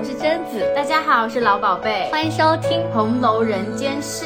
[0.00, 4.24] 我是贞子，大家好，我是老宝贝，欢迎收听《红楼人间事》。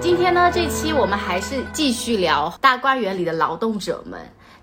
[0.00, 4.18] 今天呢，这期我们还是继续聊大观园里的劳动者们。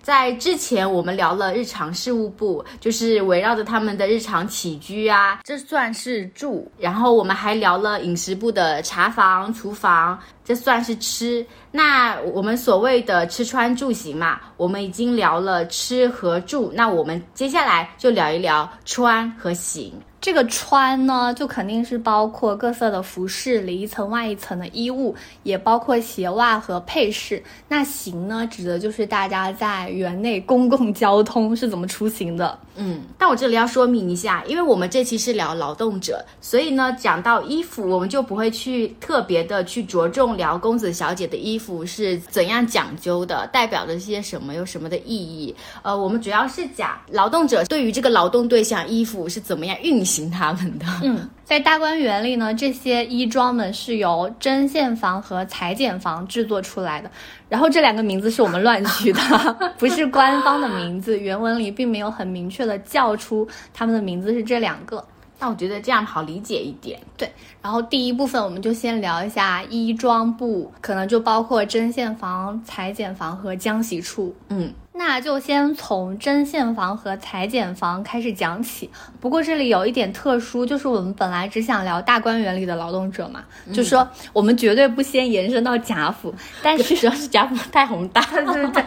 [0.08, 6.72] 在之前，我们聊了日常事务部，就是围绕着他们的日常起居啊，这算是住。
[6.80, 11.46] 然后我们还聊了饮食部的茶房、厨房，这算是吃。
[11.72, 19.94] 那我们所谓的吃穿住行嘛，我们已经聊了吃和住，那我们接下来就聊一聊穿和行。
[20.20, 27.42] 这个穿呢，就肯定是包括各色的服饰里一层外一层的衣物，也包括鞋袜和配饰。
[27.68, 32.58] 那行呢，指的就是大家在园内公共交通是怎么出行的。
[32.76, 45.56] 嗯，但我这里要说明一下，因为我们这期是聊劳动者，所以呢，讲到衣服，我们就不会去特别的去着重聊公子小姐的衣服是怎样讲究的，代表着些什么，有什么的意义。
[45.82, 50.30] 呃，我们主要是讲劳动者对于这个劳动对象衣服是怎么样运行。
[50.30, 57.10] 他们的嗯，在大观园里呢，这些衣装们是由针线房和裁剪房制作出来的。
[57.50, 59.22] 然后这两个名字是我们乱取的，
[59.80, 65.04] 不是官方的名字，原文里并没有很明确的叫出他们的名字是这两个。
[65.40, 67.00] 那我觉得这样好理解一点。
[67.16, 74.36] 对，然后第一部分我们就先聊一下衣装部，可能就包括针线房、裁剪房和浆洗处。
[74.50, 74.74] 嗯。
[75.00, 78.90] 那就先从针线房和裁剪房开始讲起。
[79.22, 88.84] 不过这里有一点特殊，就是我们本来只想聊大观园里的劳动者嘛，就说我们绝对不先延伸到贾府，但是主要是贾府太宏大， 对对对。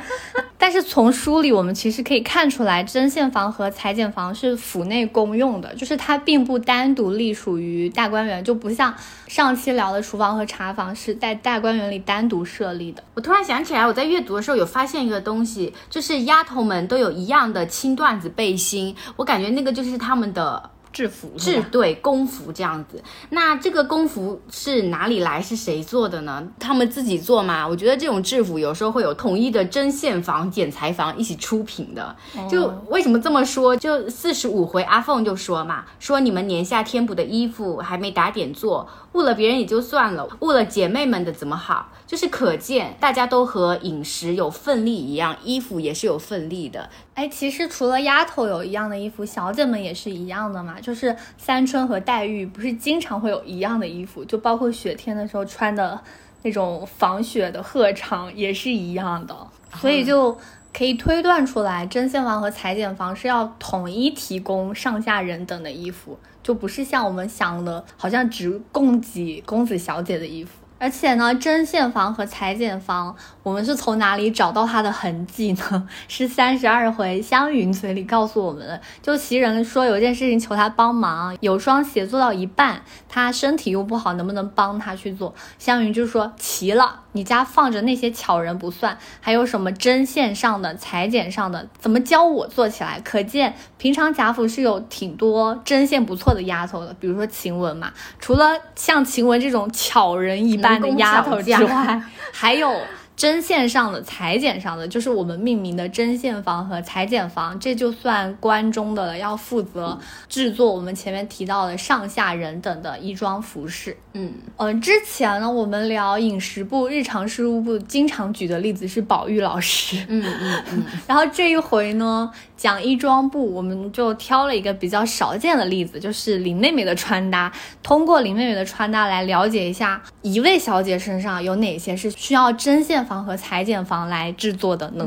[0.61, 8.95] 但是从书里我们其实可以看出来，针线房和裁剪房是府内公用的，就是它并不单独隶属于大观园，就不像
[9.27, 13.03] 上期聊的厨房和茶房是在大观园里单独设立的。
[13.15, 20.71] 我突然想起来，我在阅读的时候有发现一个东西，就是丫头们都有一样的青缎子背心，我感觉那个就是他们的。
[20.93, 25.41] 制服制对工服这样子，那这个工服是哪里来？
[25.41, 26.47] 是谁做的呢？
[26.59, 27.67] 他们自己做吗？
[27.67, 32.15] 我觉得这种制服有时候会有统一的针线房、剪裁房一起出品的。
[32.49, 33.77] 就为什么这么说？
[33.77, 38.89] 就四十五回，阿凤就说嘛，说你们年下添补的衣服还没打点做。
[39.13, 41.91] 误了别人也就算了，误了姐妹们的怎么好？
[42.07, 46.89] 就是可见大家都和饮食有份力一样，衣服也是有份力的。
[47.15, 50.81] 哎，其实除了丫头有一样的衣服，小姐们也是一样的嘛。
[50.81, 56.01] 就是三春和黛玉不是经常会有一样的衣服，就包括雪天的时候穿的
[56.43, 59.35] 那种防雪的鹤氅也是一样的，
[59.81, 60.37] 所以就。
[60.73, 70.53] 可以推断出来，针线房和裁剪房是要统一提供上下人等的衣服，就不是像我们想的，好像只供给公子小姐的衣服。
[70.79, 75.89] 而且呢，针线房和裁剪房，我们是从哪里找到它的痕迹呢？
[76.09, 78.81] 是三十二回湘云嘴里告诉我们的。
[79.03, 85.35] 就袭人说有件事情求他帮忙，有双鞋做到一半，他身体又不好，能不能帮他去做？
[85.59, 93.01] 湘云就说齐了，你家放着那些巧人不算，还有什么针线上的、裁剪上的，怎么教我做起来？
[93.05, 97.93] 可见平常贾府是有挺多针线不错的丫头的，比如说晴雯嘛。
[98.19, 100.81] 除了像晴雯这种巧人一般。
[100.81, 102.03] 的丫头之外，
[102.33, 102.73] 还有。
[103.21, 113.95] 针线上的、裁剪上的，就是我们命名的针线房和裁剪房，这就算关中的了，要负责制作我们前面提到的上下人等的衣装服饰。
[114.15, 119.99] 嗯嗯，之前呢，我们聊饮食部、日常事务部，经常举的例子是宝玉老师。
[120.09, 120.85] 嗯嗯嗯。
[121.07, 127.53] 然后这一回呢，讲衣装部，我们就挑了一个比较少见的例子，就是林妹妹的穿搭。
[127.83, 133.07] 通过林妹妹的穿搭来了解一下一位小姐身上有哪些是需要针线。
[133.11, 135.05] 房和裁剪房来制作的呢？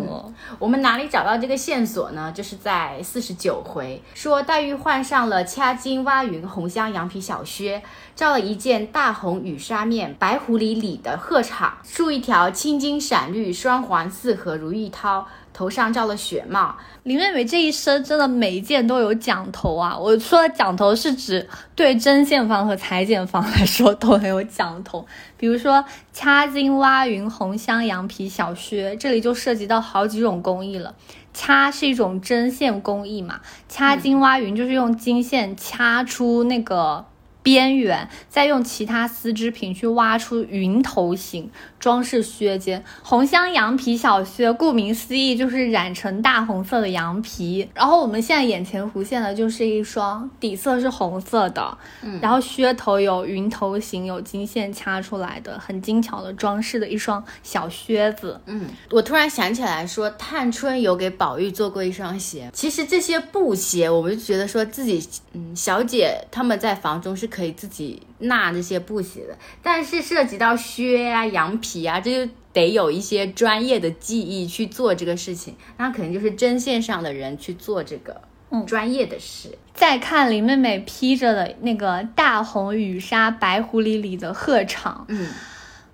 [0.59, 2.30] 我们哪里找到这个线索呢？
[2.36, 7.82] 就是在四十九回，说黛玉换上了掐金挖云红香羊皮小靴，
[8.14, 15.23] 罩了一件大红羽纱面白狐狸里的鹤氅，束一条青金闪绿双环四合如意绦。
[15.53, 19.96] 头上罩了雪帽，林妹妹这一身真的每一件都有讲头啊！
[19.96, 25.05] 我说的讲头是指对针线房和裁剪房来说都很有讲头。
[25.38, 30.96] 比如说掐金挖云红香羊皮小靴，这里就涉及到好几种工艺了。
[31.35, 37.05] 掐是一种针线工艺嘛，掐金挖云就是用金线掐出那个
[37.43, 42.81] 边缘，再用其他丝织品去挖出云头形，装饰靴尖。
[43.03, 47.69] 红镶羊皮小靴，顾名思义就是染成大红色的羊皮。
[47.73, 58.40] 然后我们现在眼前浮现的就是一双底色是红色的，嗯，然后靴头有云头形，有金线掐出来的，很精巧的装饰的一双小靴子。
[58.45, 62.49] 嗯，我突然想起来说，探春有给宝玉做过一双鞋。
[62.53, 67.29] 其实这些布鞋，我们就觉得说自己，嗯，小姐他们在房中是。
[67.34, 75.56] 可以自己纳这些布鞋的，但是涉及到靴啊、羊皮啊，这就得有一些专业的技艺去做这个事情。
[75.78, 78.22] 那肯定就是针线上的人去做这个
[78.52, 79.58] 嗯专业的事。
[79.74, 85.28] 再看林妹妹披着的那个大红羽纱白狐狸里的鹤氅，嗯。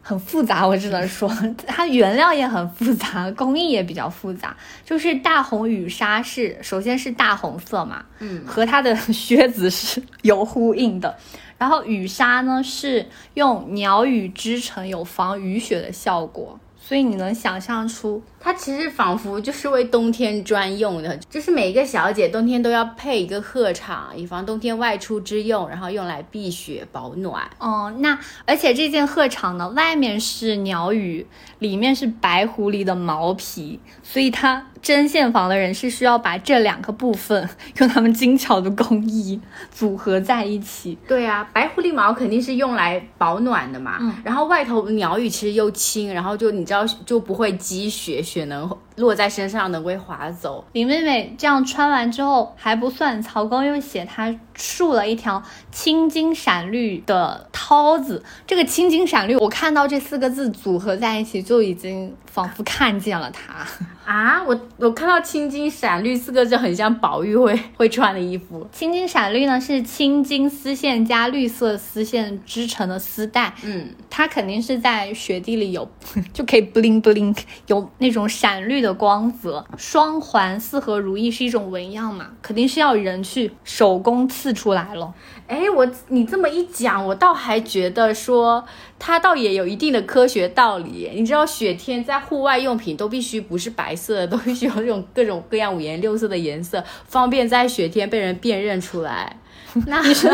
[0.09, 1.31] 很复杂，我只能说
[1.67, 4.57] 它原料也很复杂，工艺也比较复杂。
[4.83, 11.15] 就是大红羽纱是，首先是大红色嘛，嗯，和它的 靴子是有呼应的。
[11.59, 16.59] 然后羽纱呢是用鸟羽织成，有防雨雪的效果。
[16.89, 27.47] 所以你能想象出，它其实仿佛就是为冬天专用的，就是每一个小姐冬天都要配一个鹤氅，以防冬天外出之用，然后用来避雪保暖。
[27.59, 31.27] 哦，那而且这件鹤氅呢，外面是鸟羽，
[31.59, 34.65] 里面是白狐狸的毛皮，所以它。
[34.81, 39.39] 针线房的人是需要把这两个部分用他们精巧的工艺
[39.71, 40.97] 组合在一起。
[41.07, 43.97] 对啊，白狐狸毛肯定是用来保暖的嘛。
[43.99, 44.13] 嗯。
[44.23, 50.63] 然后外头鸟羽其实又轻，然后就你知道就不会积雪，雪能落在身上的会滑走。
[50.73, 55.41] 林妹妹这样穿完之后还不算，曹公又写她束了一条
[55.71, 58.23] 青金闪绿的绦子。
[58.45, 63.65] 这个青金闪绿，我看到这四个字组合在一起就已经仿佛看见了它。
[64.05, 68.67] 啊，我我看到青金闪绿四个字，很像宝玉会会穿的衣服。
[68.71, 73.53] 青金闪绿呢，是青金丝线加绿色丝线织成的丝带。
[73.63, 75.87] 嗯，它肯定是在雪地里有，
[76.33, 77.37] 就可以 bling bling，
[77.67, 79.65] 有那种闪绿的光泽。
[79.77, 85.13] 双环四合如意是一种纹样嘛，肯定是要人去手工刺出来了。
[85.47, 88.63] 哎，我你这么一讲，我倒还觉得说
[89.00, 91.09] 它倒也有一定的科学道理。
[91.15, 99.38] 你知道雪天在户外用品都必须不是白色的，都必须有这种各种各样五颜六色的颜色，方便在雪天被人辨认出来。
[99.85, 100.31] 那 你说，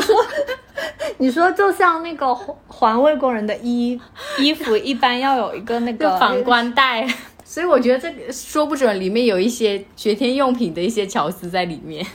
[1.17, 2.33] 你说就像那个
[2.67, 3.99] 环卫工人的衣
[4.39, 7.05] 衣服一般要有一个那个反光带，
[7.47, 12.05] 所以我觉得这个说不准里面有一些学天用品的一些巧思在里面。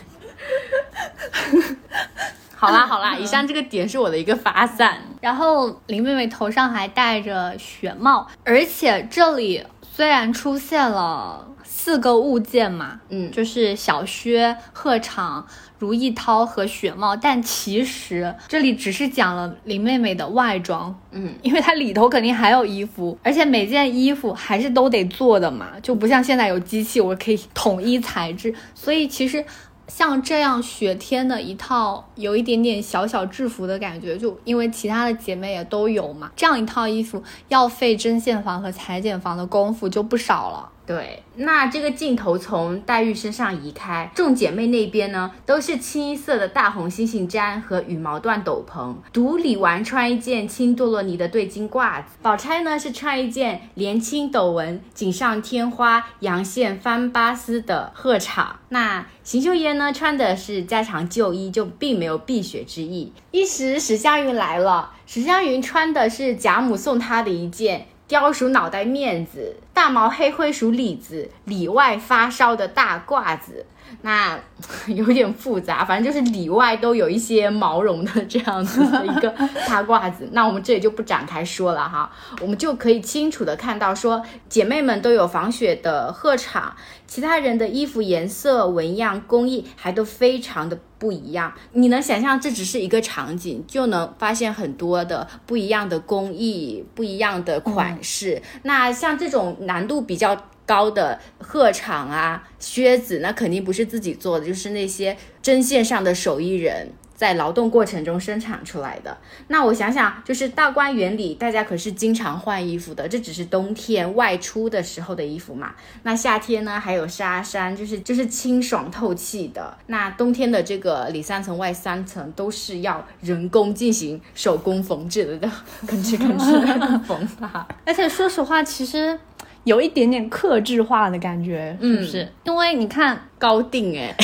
[2.54, 4.98] 好啦好啦，以上这个点是我的一个发散。
[5.22, 15.44] 然后林妹妹头上还戴着雪帽，而且这里虽然出现了四个物件嘛，嗯，就是小靴、鹤氅、
[15.78, 29.44] 如意绦和雪帽，但其实这里只是讲了林妹妹的外装，嗯，因为它里头肯定还有衣服，而且每件衣服还是都得做的嘛，就不像现在有机器，我可以统一材质，所以其实。
[29.92, 40.70] 像这样雪天的一套，有一点点小小制服的感觉，就因为其他的姐妹也都有嘛，这样一套衣服要费针线房和裁剪房的功夫就不少了。
[40.90, 63.12] 对，那这个镜头从黛玉身上移开，众姐妹那边呢，都是清一色的大红猩猩毡和羽毛缎斗篷，独李纨穿一件青多罗尼的对襟褂子，宝钗呢是穿一件连青斗纹、锦上添花、阳线翻巴丝的鹤氅，那邢岫烟呢穿的是家常旧衣，就并没有避雪之意。
[63.30, 67.86] 一时史湘云来了，史湘云穿的是贾母送她的一件。
[68.10, 73.64] 貂鼠脑袋面子，大毛黑灰鼠里子里外发烧的大褂子，
[74.02, 74.38] 那
[74.88, 79.30] 有点复杂，反正就是里外都有一些毛绒的这样子的一个
[79.66, 80.28] 大褂子。
[80.32, 86.70] 那我们这里就不展开说了哈，我们就可以清楚的看到，说姐妹们都有防雪的鹤氅，
[87.06, 90.78] 其他人的衣服颜色、纹样、工艺还都非常的。
[91.00, 98.42] 不一样，你能想象这只是一个场景，就能发现很多的不一样的工艺、不一样的款式。
[98.64, 100.36] 那像这种难度比较
[100.70, 106.92] 高的鹤氅啊、靴子，那肯定不是自己做的，就是那些针线上的手艺人。
[107.20, 109.14] 在劳动过程中生产出来的。
[109.48, 113.06] 那我想想，就是大观园里，大家可是经常换衣服的。
[113.06, 115.74] 这只是冬天外出的时候的衣服嘛。
[116.04, 119.76] 那夏天呢，还有纱衫，就是就是清爽透气的。
[119.88, 125.46] 那冬天的这个里三层外三层都是要人工进行手工缝制的，
[125.86, 127.68] 吭哧吭哧缝啊。
[127.84, 129.20] 而且说实话，其实
[129.64, 132.32] 有一点点克制化的感觉，是不是？
[132.44, 134.14] 因为你看高定哎。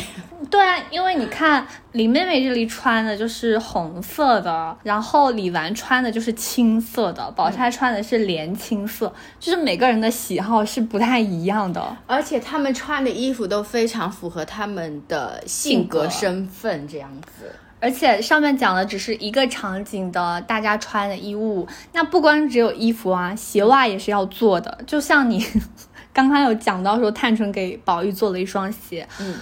[0.49, 11.97] 对啊，因为你看李妹妹这里穿的就是红色的，然后李纨穿的就是青色的，宝钗穿的是莲青色，就是每个人的喜好是不太一样的。
[12.07, 17.50] 而且他们穿的衣服都非常符合他们的、性格身份这样子。
[17.78, 24.78] 而且上面讲的只是一个场景的大家穿的衣物，那不光只有衣服啊，鞋袜也是要做的。
[24.87, 25.47] 就像你
[26.12, 29.35] 刚刚有讲到说，探春给宝玉做了一双鞋，嗯，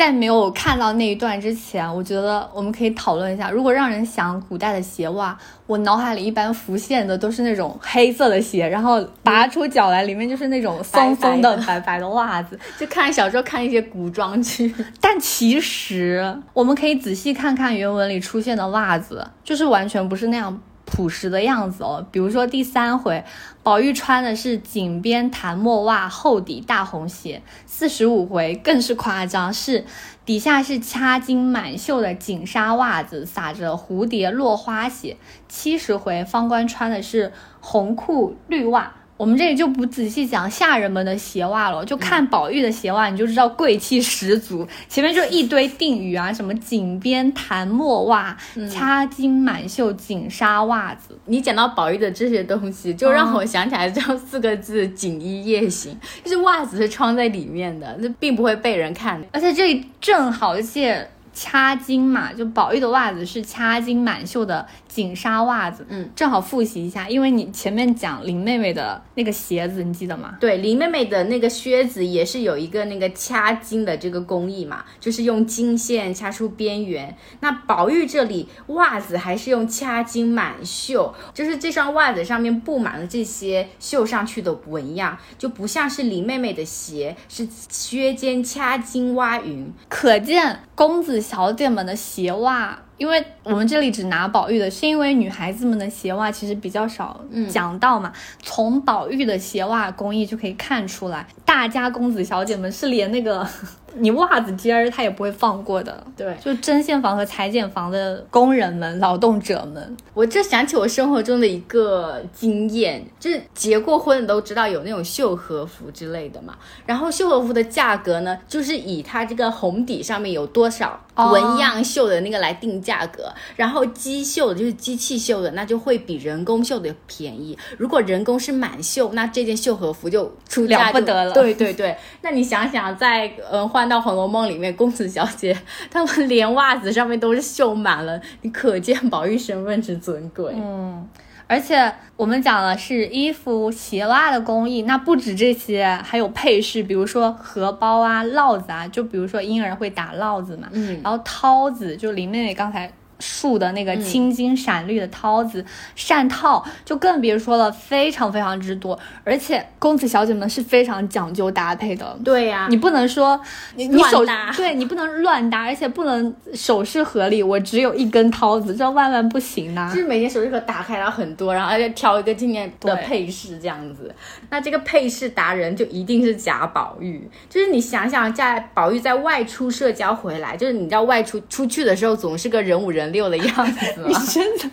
[0.00, 12.58] 在没有看到那一段之前，我觉得我们可以讨论一下，如果让人想古代的鞋袜，我脑海里一般浮现的都是那种黑色的鞋，然后拔出脚来，里面就是那种松松的白白的袜子。
[12.78, 20.58] 就看小时候看一些古装剧，但其实我们可以仔细看看原文里出现的袜子，就是完全不是那样
[20.90, 22.04] 朴实的样子哦。
[22.10, 23.24] 比如说第三回，
[23.62, 29.84] 宝玉穿的是锦边檀墨袜，厚底大红鞋；四十五回更是夸张，是
[30.24, 35.16] 底下是掐金满绣的锦纱袜子，撒着蝴蝶落花鞋。
[35.48, 38.92] 七十回方官穿的是红裤绿袜。
[39.20, 44.66] 我们这里就不仔细讲下人们的鞋袜了，就看宝玉的鞋袜，你就知道贵气十足。
[44.88, 48.34] 前面就一堆定语啊，什么锦边檀墨袜、
[48.72, 59.22] 掐金满袖锦纱袜子，你讲到宝玉的这些东西，就让我想起来这样四个字“锦衣夜行”，就是袜子是穿在里面的，那并不会被人看。
[59.32, 70.36] 而且这里正好借掐金嘛，就宝玉的袜子是掐金满袖的锦纱袜子，嗯，正好复习一下，因为你前面讲林妹妹的那个鞋子，你记得吗？
[70.40, 77.16] 对，林妹妹的那个靴子也是有一个那个掐金的这个工艺嘛，就是用金线掐出边缘。
[77.38, 89.72] 那宝玉这里袜子还是用掐金满绣，就是这双袜子上面布满了这些绣上去的纹样，就不像是林妹妹的鞋是靴尖掐金挖云。
[89.88, 98.12] 可见公子小姐们的鞋袜，因为我们这里只拿宝玉的，是因为女孩子们的鞋袜其实比较少讲到嘛。
[98.42, 103.48] 从宝玉的鞋袜工艺就可以看出来，大家公子小姐们是连那个
[103.96, 106.04] 你袜子尖儿他也不会放过的。
[106.16, 116.56] 对就针线房和裁剪房的工人们、劳动者们，我这想起我生活中的一个经验，就是结过婚的都知道有那种绣和服之类的嘛。
[116.86, 123.32] 然后绣和服的价格呢，就是以它这个红底上面有多少哦纹样绣的那个来定价格。
[123.56, 127.56] 然后机绣的就是机器绣的，那就会比人工绣的便宜。
[127.78, 135.56] 如果人工是满绣，那这件绣和服就出价就了不得了对对对，那你想想，在呃换到《红楼梦》里面，公子小姐
[135.90, 140.52] 他们连袜子上面都是绣满了，你可见宝玉身份之尊贵。
[140.54, 141.08] 嗯。
[141.46, 158.98] 而且我们讲的是衣服、鞋袜的工艺，那不止这些，还有配饰，比如说荷包啊、烙子啊，就比如说婴儿会打烙子嘛，嗯然后绦子，就林妹妹刚才竖的那个青金闪绿的绦子、扇套，就更别说了，非常非常之多。
[159.22, 163.40] 而且公子小姐们是非常讲究搭配的，对呀、你不能说
[163.76, 167.42] 你你手乱搭对你不能乱搭，而且不能首饰盒里。
[167.42, 174.14] 我只有一根绦子，这万万不行呐、就是每天首饰盒打开，然后很多，然后而且挑一个纪念的配饰这样子。
[174.48, 177.28] 那这个配饰达人就一定是贾宝玉。
[177.48, 184.14] 就是你想想，在宝玉在外出社交回来，就是你知道外出出去的时候总是个人五人六的样子 你。
[184.26, 184.70] 真的。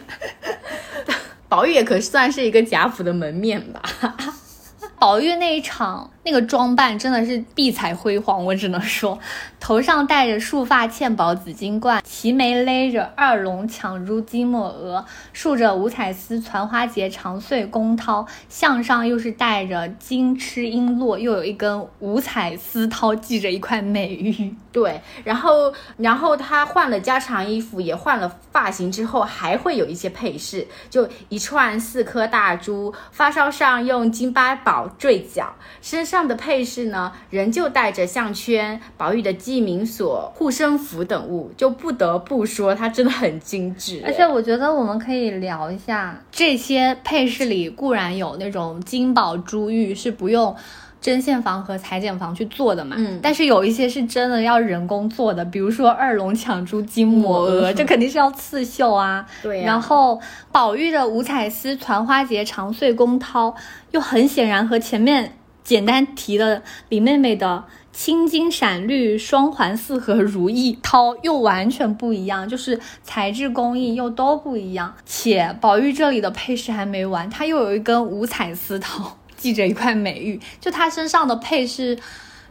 [1.49, 3.81] 宝玉也可算是一个贾府的门面吧。
[4.99, 9.17] 宝玉那一场那个装扮真的是碧彩辉煌，我只能说，
[9.61, 24.53] 头上戴着束发嵌宝紫金冠，齐眉勒着二龙抢珠金抹额，竖着五彩丝攒花结长穗宫绦，项上又是戴着金螭璎珞，又有一根五彩丝绦系着一块美玉。
[24.73, 44.01] 对，然后然后他换了家常衣服，也换了发型之后，还会有一些配饰，就一串四颗大珠，发梢上用金八宝坠角，身上的配饰呢，仍旧带着项圈、宝玉的记名锁、护身符等物，就不得不说，它真的很精致。
[44.05, 50.55] 而且我觉得我们可以聊一下这些配饰里，固然有那种金宝珠玉是不用
[50.99, 59.25] 针线房和裁剪房去做的嘛，嗯但是有一些是真的要人工做的，比如说二龙抢珠金抹额，这肯定是要刺绣啊。
[59.43, 60.19] 对呀然后
[60.51, 63.53] 宝玉的五彩丝团花结长穗宫绦，
[63.91, 65.36] 又很显然和前面
[65.67, 67.65] 简单提了李妹妹的。
[67.91, 74.93] 青金闪绿双环四合如意绦又完全不一样，就是材质工艺又都不一样。
[75.03, 79.01] 且宝玉这里的配饰还没完，他又有一根五彩丝绦，
[79.35, 81.97] 系着一块美玉，就他身上的配饰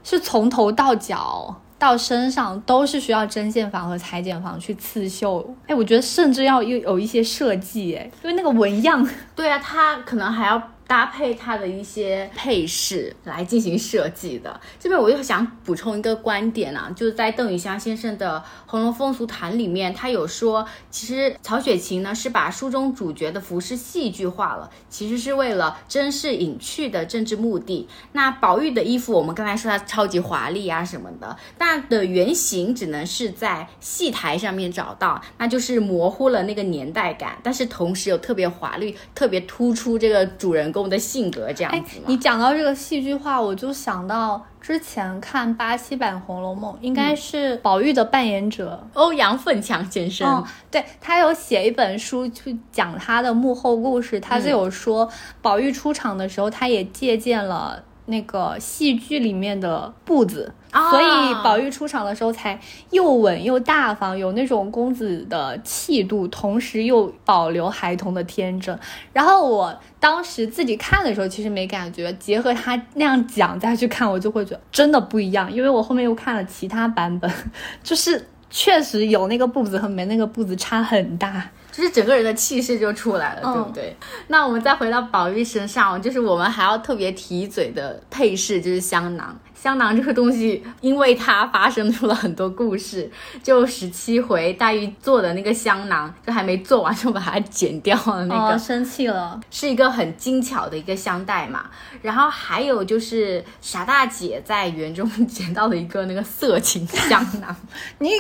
[0.03, 5.55] 是从头到脚到身上都是需要针线房和裁剪房去刺绣。
[5.69, 9.09] 哎，我觉得甚至要有有一些设计，哎，因为那个纹样。
[9.37, 10.61] 对啊，它可能还要。
[10.87, 14.61] 搭配它的一些配饰来进行设计的。
[14.79, 18.39] 这边我又想补充一个观点啊，就是在邓雨香先生的
[18.71, 27.89] 《红楼风俗谈》里面，他有说，其实曹雪芹呢是把书中主角的服饰戏剧化了，其实是为了珍视隐去的政治目的。
[28.13, 40.73] 那宝玉的衣服，我们刚才说它超级华丽啊什么的，那的原型只能是在戏台上面找到，那就是模糊了那个年代感，但是同时又特别华丽、特别突出这个主人。
[40.77, 41.99] 公的性格这样子。
[42.07, 50.45] 你讲到这个戏剧化，我就想到之前看巴西版《红楼梦》，应该是宝玉的扮演者欧阳奋强先生。
[50.71, 55.09] 对他有写一本书去讲他的幕后故事，他就有说
[55.41, 57.83] 宝玉出场的时候，他也借鉴了。
[58.07, 60.53] 那个戏剧里面的步子，
[60.91, 62.59] 所以宝玉出场的时候才
[62.91, 68.79] 又稳又大方，有那种公子的气度，同时又保留孩童的天真。
[69.13, 75.53] 然后我当时自己看的时候，其实没感觉，结合他那样讲再去看，我就会觉得真的不一样。
[75.53, 77.31] 因为我后面又看了其他版本，
[77.83, 81.51] 就是确实有那个步子和没那个步子差很大。
[81.77, 83.95] 就是整个人的气势就出来了，对不对？
[84.29, 89.39] 那我们再回到宝玉身上，就是我们还要特别提嘴的配饰，就是香囊。
[89.67, 93.11] 香囊这个东西，因为它发生出了很多故事。
[93.43, 99.41] 就十七回，黛玉做的那个香囊，就还没做完就把它剪掉了，那个生气了。
[99.51, 101.65] 是一个很精巧的一个香袋嘛。
[102.01, 107.57] 然后还有就是傻大姐在园中 捡到了一个那个色情香囊。
[107.99, 108.11] 你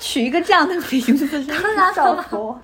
[0.00, 2.56] 取一个这样的名字，当然少佛。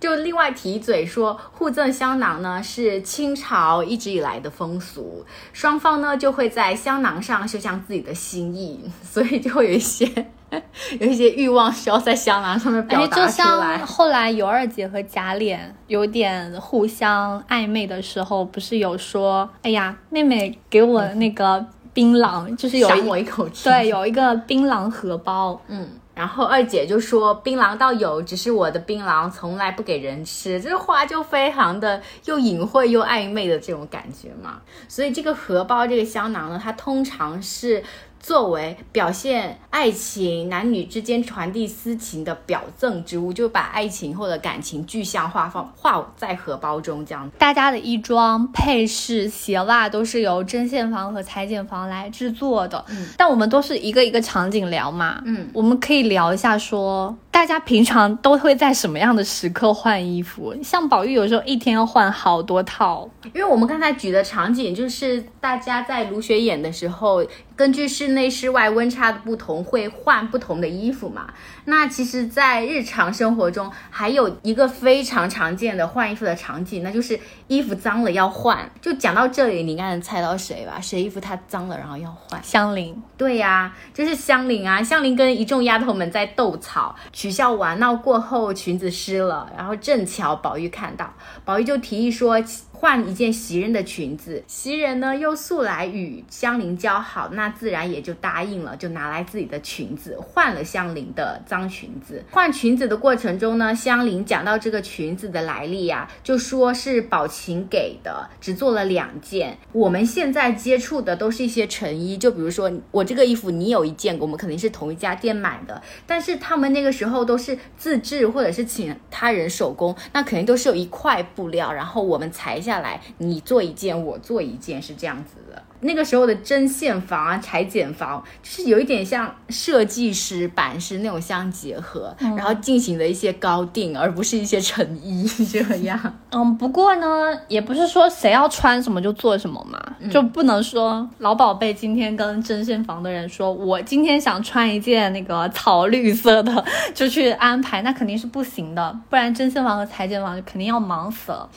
[0.00, 10.06] 就另外提嘴说，互赠香囊呢是清朝一直以来的风俗，双方呢就会在香囊上绣上自己的心意， 所以就会有一些
[10.98, 13.78] 有一些欲望需要在香囊上面表达出来。
[13.78, 25.86] 后来尤二姐和贾琏有点互相暧昧的时候，不是有说，哎呀，妹妹给我那个槟榔，就是有我一口吃，对，有一个槟榔荷包，嗯。
[26.20, 34.60] 然后二姐就说：“槟榔倒有，只是我的槟榔从来不给人吃。”这个话就非常的又隐晦又暧昧的这种感觉嘛。
[34.86, 37.82] 所以这个荷包这个香囊呢，它通常是。
[38.20, 47.28] 作为表现爱情、男女之间传递私情的表赠之物，就把爱情或者感情具象化，放画在荷包中，这样。
[47.38, 52.84] 大家的衣装、配饰、鞋袜都是由针线房和裁剪房来制作的。
[52.90, 55.22] 嗯，但我们都是一个一个场景聊嘛。
[55.24, 60.54] 嗯，我们可以聊一下，说大家平常都会在什么样的时刻换衣服？
[60.62, 67.24] 像宝玉有时候一天要换好多套，因为我们刚才举的场景就是大家在卢雪演的时候。
[67.60, 71.26] 根据室内室外温差的不同，会换不同的衣服嘛？
[71.66, 78.58] 那其实，在日常生活中，还有一个非常常见的换衣服的场景，那就是衣服脏了要换。
[78.80, 80.80] 就讲到这里，你应该能猜到谁吧？
[80.80, 82.42] 谁衣服它脏了，然后要换？
[82.42, 82.96] 香菱。
[83.18, 84.82] 对呀，就是香菱啊！
[84.82, 91.12] 香菱跟一众丫头们在斗草，取笑玩闹过后，裙子湿了，然后正巧宝玉看到，
[91.44, 92.42] 宝玉就提议说。
[92.80, 102.24] 换一件袭人的裙子，袭人呢又素来与香菱交好，那自然也就答应了，就拿来自己的裙子换了香菱的脏裙子。
[102.30, 109.58] 换裙子的过程中呢，香菱讲到这个裙子的来历呀，就说是宝琴给的，只做了两件。
[109.72, 122.69] 我们现在接触的都是一些成衣，就比如说我这个衣服你有一件，我们肯定是同一家店买的，但是他们那个时候都是自制或者是请他人手工，那肯定都是有一块布料，然后我们裁下。
[122.70, 125.60] 下来，你做一件，我做一件，是这样子的。
[125.82, 135.98] 那个时候的针线房啊、裁剪房，就是有一点像设计师、版师那种相结合，然后进行的一些高定，而不是一些成衣这样。
[136.32, 137.06] 嗯，不过呢，
[137.48, 146.62] 也不是说谁要穿什么就做什么嘛，就不能说老宝贝今天跟针线房的人说，我今天想穿一件那个草绿色的，
[146.94, 151.48] 就去安排，那肯定是不行的，不然针线房和裁剪房就肯定要忙死了。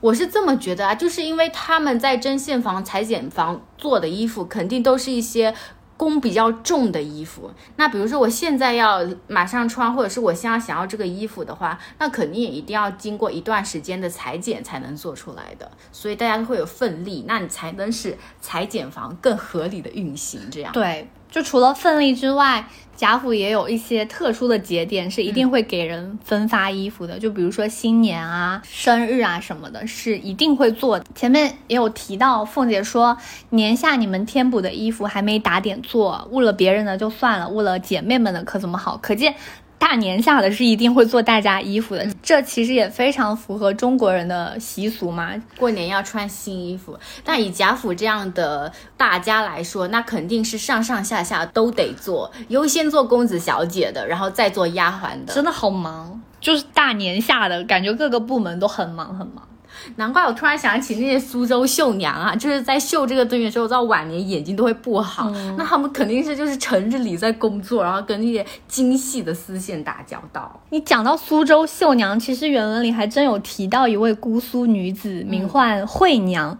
[0.00, 5.54] 我是这么觉得啊，就是因为他们在针线房、裁剪房做的衣服，肯定都是一些
[5.96, 7.50] 工比较重的衣服。
[7.76, 15.70] 那比如说我现在要马上穿，或者是我现在想要这个衣服的话，那肯定也一定要经过一段时间的裁剪才能做出来的。
[15.92, 20.40] 所以大家都会有奋力，那你才能使裁剪房更合理的运行。
[20.50, 22.66] 这样对，就除了奋力之外。
[22.96, 31.06] 贾府也有一些特殊的节点是一定会给人分发衣服的，就比如说新年啊、生日啊什么的，是一定会做的。
[31.14, 33.16] 前面也有提到，凤姐说
[33.48, 38.98] 年下你们添补的衣服还没打点做，误了别人的就算了，误了姐妹们的可怎么好？
[38.98, 39.34] 可见。
[39.80, 45.32] 大年下的是一定会做大家衣服的，这其实也非常符合中国人的习俗嘛。
[45.56, 56.20] 过年要穿新衣服，但以贾府这样的大家来说，那肯定是上上下下都得做，优先做公子小姐的，然后再做丫鬟的，真的好忙。
[56.40, 59.48] 就是大年下的感觉，各个部门都很忙很忙。
[59.96, 65.30] 难怪我突然想起那些苏州绣娘啊，就是在绣这个东西的时候，到晚年眼睛都会不好。
[65.56, 70.60] 那他们肯定是就是成日里在工作，然后跟那些精细的丝线打交道。
[70.70, 76.58] 你讲到苏州绣娘，其实原文里还真有提到一位姑苏女子，名唤惠娘。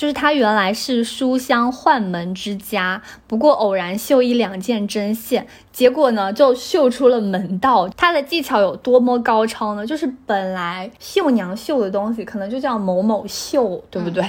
[0.00, 7.86] 就是他原来是书香宦门之家，不过偶然绣一两件针线，结果呢就绣出了门道。
[7.90, 9.86] 他的技巧有多么高超呢？
[9.86, 14.24] 就是本来绣娘绣的东西可能就叫某某绣，对不对？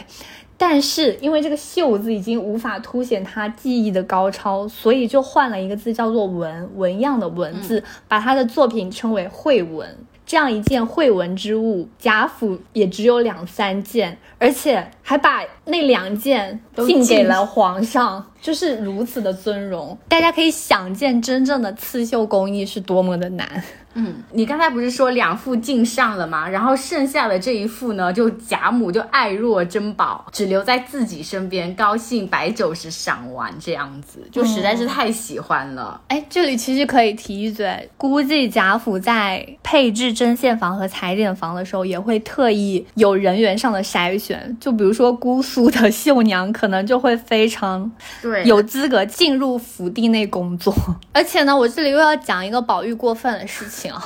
[0.57, 9.88] 但是因为这个“绣”字已经无法凸显他技艺的高超，所以就换了一个字叫做“文”，纹样的“文”字，把他的作品称为惠纹。
[10.32, 19.97] 这样一件惠文之物，贾府也只有两三件，而且还把那两件进给了皇上，就是如此的尊荣。
[20.10, 23.63] 大家可以想见，真正的刺绣工艺是多么的难。
[23.93, 26.47] 嗯，你刚才不是说两副敬上了吗？
[26.47, 35.99] 然后剩下的这一副呢，就贾母就爱若珍宝，只留在自己身边，高兴摆酒时赏玩，这样子就实在是太喜欢了。
[36.08, 44.58] 哎，这里其实可以提一嘴，估计贾府在配置针线房和裁剪房的时候，也会特意有人员上的筛选。
[44.62, 50.74] 就比如说姑苏的绣娘，可能就会非常对有资格进入府邸内工作。
[51.13, 53.91] 而且呢，我这里又要讲一个宝玉过分的事情。
[53.91, 54.02] 行，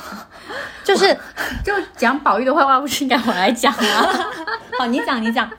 [0.84, 1.16] 就是
[1.64, 4.24] 就讲宝玉的坏话，不是应该我来讲吗？
[4.78, 5.50] 好，你讲，你讲。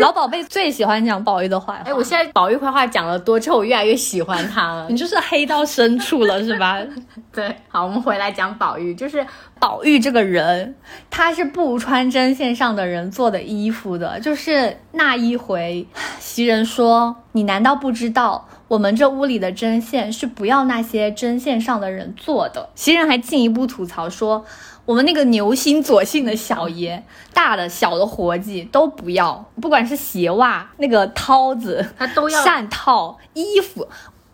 [0.00, 1.82] 老宝贝最喜欢讲宝玉的坏话。
[1.84, 4.86] 哎，我现在宝玉坏话讲了多之后，我越来越喜欢他了。
[4.90, 6.78] 你就是黑到深处了，是吧？
[7.32, 7.54] 对。
[7.68, 9.26] 好，我们回来讲宝玉，就是
[9.58, 10.74] 宝玉这个人，
[11.10, 14.20] 他是不穿针线上的人做的衣服的。
[14.20, 15.86] 就是那一回，
[16.18, 22.68] 袭人说：“你难道不知道？”我们这屋里的针线是不要那些针线上的人做的。
[22.74, 24.44] 袭人还进一步吐槽说，
[24.86, 27.02] 我们那个牛心左姓的小爷，
[27.34, 33.86] 大的小的活计都不要，不管是鞋袜、那个绦子，他都要扇套、衣服，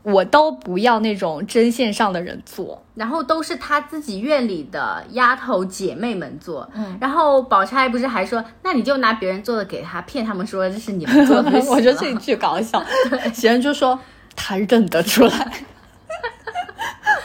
[0.02, 6.68] 我都不要那种针线上的人做，然后都是他自己院里的丫头姐妹们做。
[6.74, 11.50] 嗯，然后宝钗不是还说，那你就拿别人做的给他，骗他们说这是你们做的。
[11.66, 12.84] 我觉得这一句搞笑。
[13.34, 13.98] 袭人就说。
[14.34, 15.52] 他认得出来。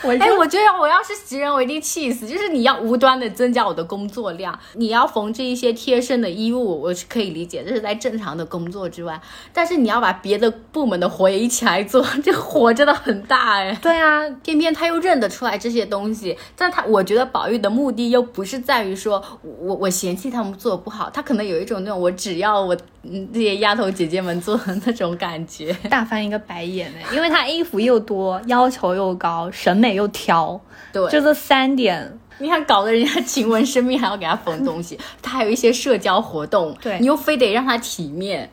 [0.03, 2.27] 哎，我觉得我要是袭人，我一定气死。
[2.27, 9.19] 就是你要无端的增加我的工作量，你要缝制一些贴身的衣物，我是可以理解，这是在正常的工作之外。
[9.51, 13.77] 但是你要把别的部门的活也一起来做，这活真的很大哎。
[13.81, 29.87] 对啊，偏偏他又认得出来这些东西，但他我觉得宝玉的目的又不是在于说我我嫌弃他们做的不好，他可能有一种那种我只要我嗯这些丫头姐姐们做的那种感觉，大翻一个白眼哎，因为他衣服又多，要求又高，审美。
[29.93, 30.60] 又挑，
[30.91, 38.50] 对，就这三点，你看搞得人家晴雯生病还要给他缝东西，他还有一些社交活动，对你又非得让他体面，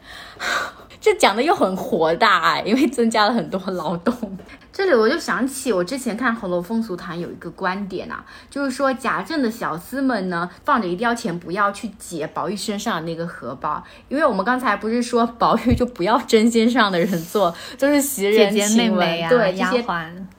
[1.01, 4.15] 这讲的又很火大，因为增加了很多劳动。
[4.75, 19.85] 这里我就想起我之前看《红楼风俗谈》有一个观点啊，就是说贾政的小厮们呢，放着一吊钱不要去解宝玉身上的那个荷包，因为我们刚才不是说宝玉就不要针尖上的人做，都是袭人姐、妹妹啊，对这些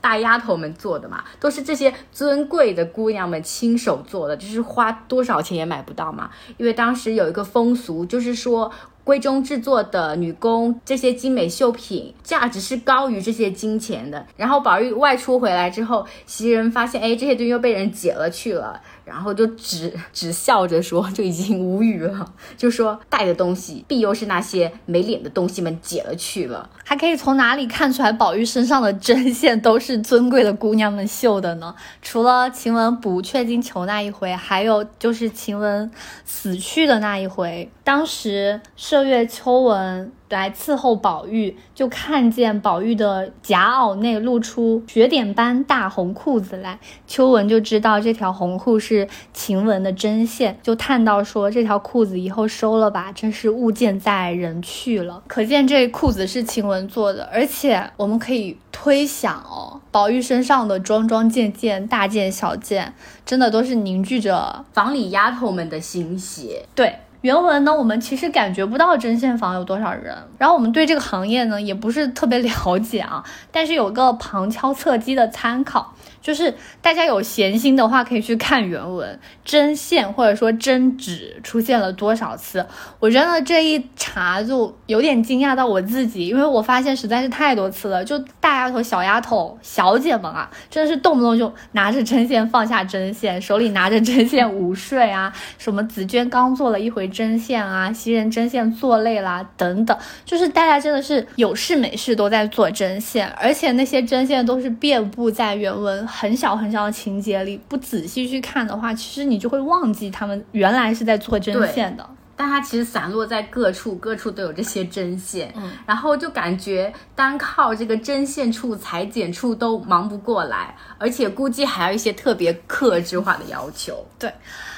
[0.01, 6.29] 大丫头们做的嘛，都是这些尊贵的姑娘们亲手做的，就是花多少钱也买不到嘛。
[6.57, 8.69] 因为当时有一个风俗，就是说。
[9.05, 14.25] 闺中制作的女工这些精美绣品，价值是高于这些金钱的。
[14.35, 18.81] 然后宝玉外出回来之后，袭人发现，哎，这些东西又被人劫了去了。
[19.05, 26.69] 然后就只只 笑着说，就已经无语了， 就说带的东西必又是那些没脸的东西们解了去了。
[26.83, 31.73] 还可以从哪里看出来宝玉身上的针线都是尊贵的姑娘们绣的呢？
[32.01, 35.89] 除了晴雯补雀金球那一回，还有就是晴雯
[36.25, 40.11] 死去的那一回，当时麝月、秋纹。
[40.29, 46.79] 来伺候宝玉，就看见宝玉的夹袄内露出雪点般大红裤子来。
[47.05, 59.79] 秋纹就知道这条红裤是晴雯的针线，就叹道说：“这条裤子以后收了吧，真是物件在人去了。”可见这裤子是晴雯做的，而且我们可以推想哦。
[59.91, 62.93] 宝玉身上的桩桩件件、大件小件，
[63.25, 66.65] 真的都是凝聚着房里丫头们的心血。
[66.73, 66.95] 对。
[67.25, 75.95] 原文呢，我们其实感觉不到针线房有多少人，然后我们对这个行业呢也不是特别 了解啊，但是有个旁敲侧击的参考。
[76.25, 82.65] 就是大家有闲心的话，可以去看原文，针线或者说针纸出现了多少次？
[82.99, 88.03] 我真的这一查就有点惊讶到我自己，因为我发现实在是太多次了。
[88.03, 106.07] 就大丫头、小丫头、小姐们啊，真的是动不动就拿着针线放下针线，手里拿着针线午睡啊，什么紫娟刚做了一回针线啊，袭人针线做累啦等等，就是大家真的是有事没事都在做针线，而且那些针线都是遍布在原文。
[106.15, 112.09] 很小很小的情节里，不仔细去看的话，其实你就会忘记他们原来是在做针线的。
[112.37, 115.53] 但它其实散落在各处，各处都有这些针线。
[115.55, 124.05] 嗯，然后就感觉单靠这个针线处、裁剪处都忙不过来，而且估计还有一些特别克制化的要求。
[124.17, 124.31] 对。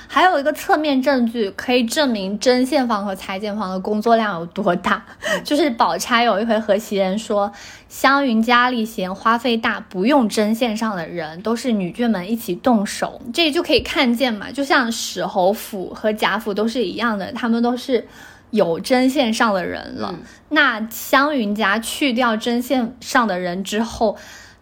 [0.07, 5.05] 还有一个侧面证据可以证明针线房和裁剪房的工作量有多大，
[5.43, 7.51] 就是宝钗有一回和袭人说，
[7.89, 14.51] 湘云家里嫌花费大，不用针线上的人，都是女眷们一起动手，这就可以看见嘛。
[14.51, 18.07] 就像史侯府和贾府都是一样的，他们都是
[18.51, 20.15] 有针线上的人了。
[20.49, 24.17] 那湘云家去掉针线上的人之后。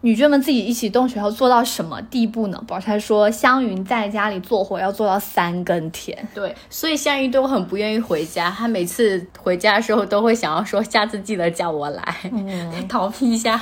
[0.06, 2.62] 女眷们自己一起动手要做到什么地步呢？
[2.64, 6.16] 宝钗说，湘云在家里做活要做到三更天。
[6.32, 13.60] 对，所以湘云都很不愿意回家，她每次回家的时候都会想要说，下次记得叫我来，嗯 逃避一下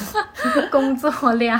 [0.70, 1.58] 工作量。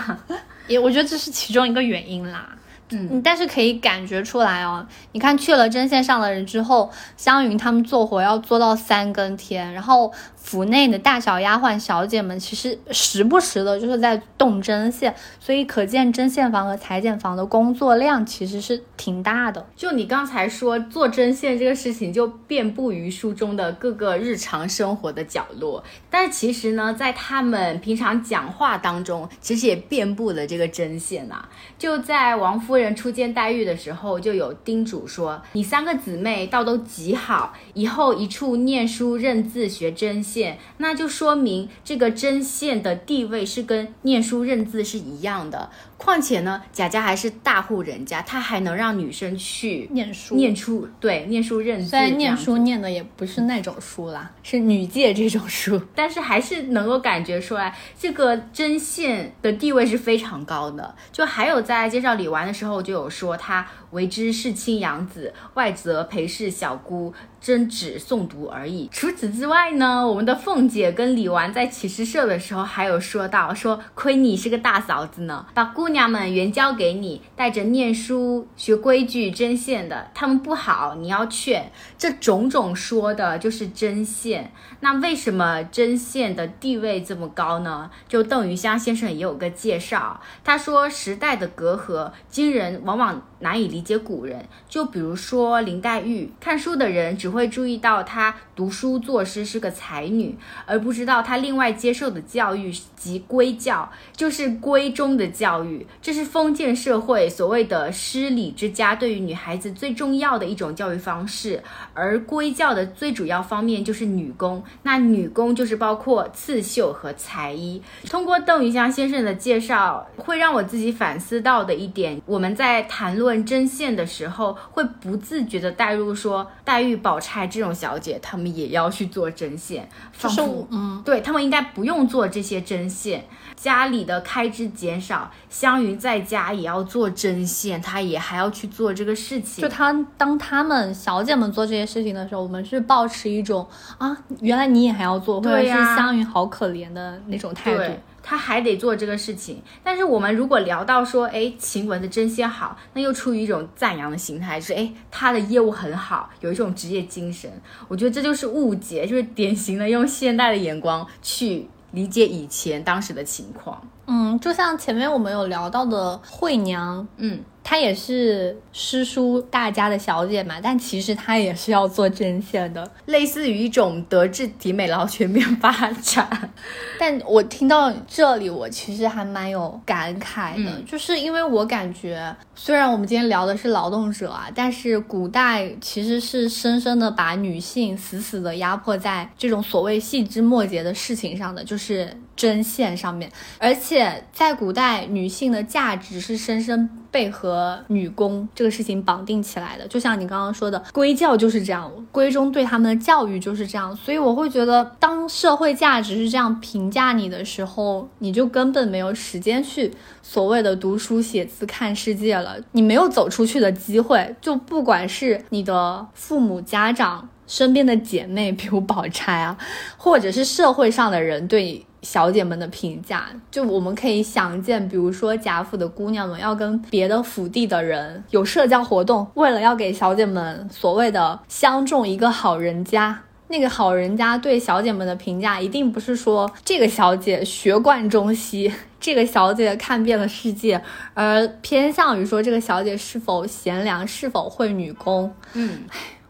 [0.69, 2.47] 也，我觉得这是其中一个原因啦。
[2.91, 10.13] 嗯，但是可以感觉出来哦，你看去了针线上的人之后，湘云他们做活要做到三更天，然后。
[10.51, 19.65] 府内的大小丫鬟、小姐们，其实时不时的就是在动针线，所以可见针线房和裁剪房的工作量其实是挺大的。
[19.77, 25.85] 就你刚才说做针线这个事情，就遍布于书中的各个日常生活的角落。
[26.11, 31.49] 但是其实呢，在他们平常讲话当中，其实也遍布了这个针线啊。
[31.79, 40.40] 就在王夫人初见黛玉的时候，就有叮嘱说：“你三个姊妹倒都极好，以后一处念书认字学针。”线，
[40.79, 45.71] 那就说明这个针线的地位是跟念书认字是一样的。
[46.03, 51.91] 况且呢，贾家还是大户人家，他还能让女生去念书、念书，对，念书认字。
[51.91, 60.95] 虽然念书念的也不是那种书啦，是女诫这种书， 但是还是能够感觉出来，这个针线的地位是非常高的。
[61.13, 67.13] 就还有在介绍李纨的时候，就有说她为之世亲养子，外则陪侍小姑。
[67.41, 68.87] 针纸诵读而已。
[68.93, 81.73] 除此之外呢，我们的凤姐跟李纨在启示社的时候还有说到，说亏你是个大嫂子呢，把姑姑娘们原交给你，带着念书学规矩针线的，他们不好，你要劝。
[81.99, 84.53] 这种种说的就是针线。
[84.79, 87.91] 那为什么针线的地位这么高呢？
[88.09, 94.45] 就邓余香先生也有个介绍，他说时代的隔阂，今人往往难以理解古人。
[94.69, 105.87] 就比如说林黛玉，看书的人只会注意到她读书作诗是个才女，而不知道她另外接受的教育及闺教，就是闺中的教育。
[106.01, 111.63] 这是封建社会所谓的诗礼之家对于女孩子最重要的一种教育方式，
[111.95, 114.63] 而闺教的最主要方面就是女工。
[114.83, 117.83] 那女工就是包括刺绣和裁衣。
[118.09, 133.25] 通过邓余香先生的介绍，会让我自己反思到的一点，我们在谈论针线的时候，会不自觉的带入说，黛玉、宝钗这种小姐，她们也要去做针线，仿佛，嗯，对她们应该不用做这些针线。
[133.57, 139.61] 家里的开支减少，湘云在家也要做针线，她也还要去做这个事情。
[139.61, 147.95] 就她当她们小姐们做这些事情的时候，我们是保持一种啊，原来你也还要做，或者是湘云好可怜的那种态度。
[148.31, 149.61] 她还得做这个事情。
[149.83, 157.51] 但是我们如果聊到说，哎，晴雯的针线好，那又出于一种赞扬的心态，是哎，他的业务很好，有一种职业精神。
[157.89, 161.69] 我觉得这就是误解，就是典型的用现代的眼光去。
[161.93, 167.41] 理解以前当时的情况，嗯，就像前面我们有聊到的惠娘，嗯。
[167.63, 175.71] 她也是诗书大家的小姐嘛，但其实她也是要做针线的，类似于一种德智体美劳全面发
[176.03, 176.51] 展。
[176.99, 199.87] 但我听到这里，我其实还蛮有感慨的，就是因为我感觉，虽然我们今天聊的是劳动者啊，但是古代其实是深深的把女性死死的压迫在这种所谓细枝末节的事情上的，就是针线上面，而且在古代，女性的价值是深深被和女工这个事情绑定起来的。
[199.89, 203.95] 就像你刚刚说的，闺教就是这样，闺中对他们的教育就是这样。
[203.97, 209.93] 所以我会觉得，当社会价值是这样评价你的时候，你就根本没有时间去
[210.23, 214.35] 所谓的读书写字看世界了，你没有走出去的机会。
[214.41, 217.29] 就不管是你的父母家长。
[217.51, 219.59] 身边的姐妹，比如宝钗啊，
[219.97, 240.81] 或者是社会上的人对你小姐们的评价，就我们可以想见，比如说贾府的姑娘们要跟别的府地的人有社交活动，为了要给小姐们所谓的相中一个好人家，那个好人家对小姐们的评价一定不是说这个小姐学贯中西， 这个小姐看遍了世界，
[241.15, 245.33] 而偏向于说这个小姐是否贤良，是否会女工。
[245.55, 245.81] 嗯。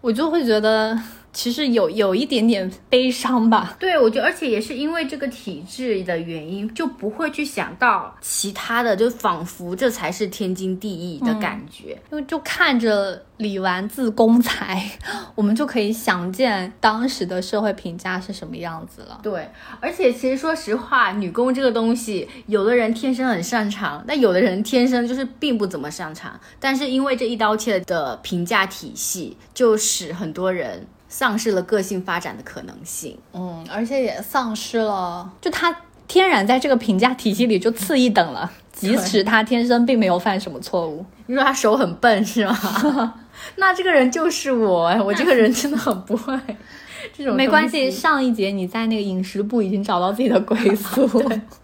[0.02, 0.98] 我就会觉得，
[1.32, 3.76] 其实有有一点点悲伤吧。
[3.78, 11.96] 对，我觉得，而且也是因为这个体制的原因，就不会去想到其他的，就仿佛这才是天经地义的感觉。
[12.10, 14.84] 因为就看着李纨自公才，
[15.34, 19.20] 我们就可以想见当时的社会评价是什么样子了。
[19.22, 19.48] 对，
[19.80, 26.38] 而且其实说实话，女工这个东西，有的人天生很擅长，但有的人天生就是并不怎么擅长。
[26.58, 33.18] 但是因为这一刀切的评价体系，就使很多人丧失了个性发展的可能性。
[33.34, 35.76] 嗯，而且也丧失了，就他
[36.08, 41.04] 天然在这个评价体系里就次一等了，即使他天生并没有犯什么错误。
[41.26, 43.14] 你说他手很笨是吗？
[43.56, 46.38] 那这个人就是我，我这个人真的很不会。
[47.16, 51.08] 这种没关系，上一节你在那个饮食部已经找到自己的归宿，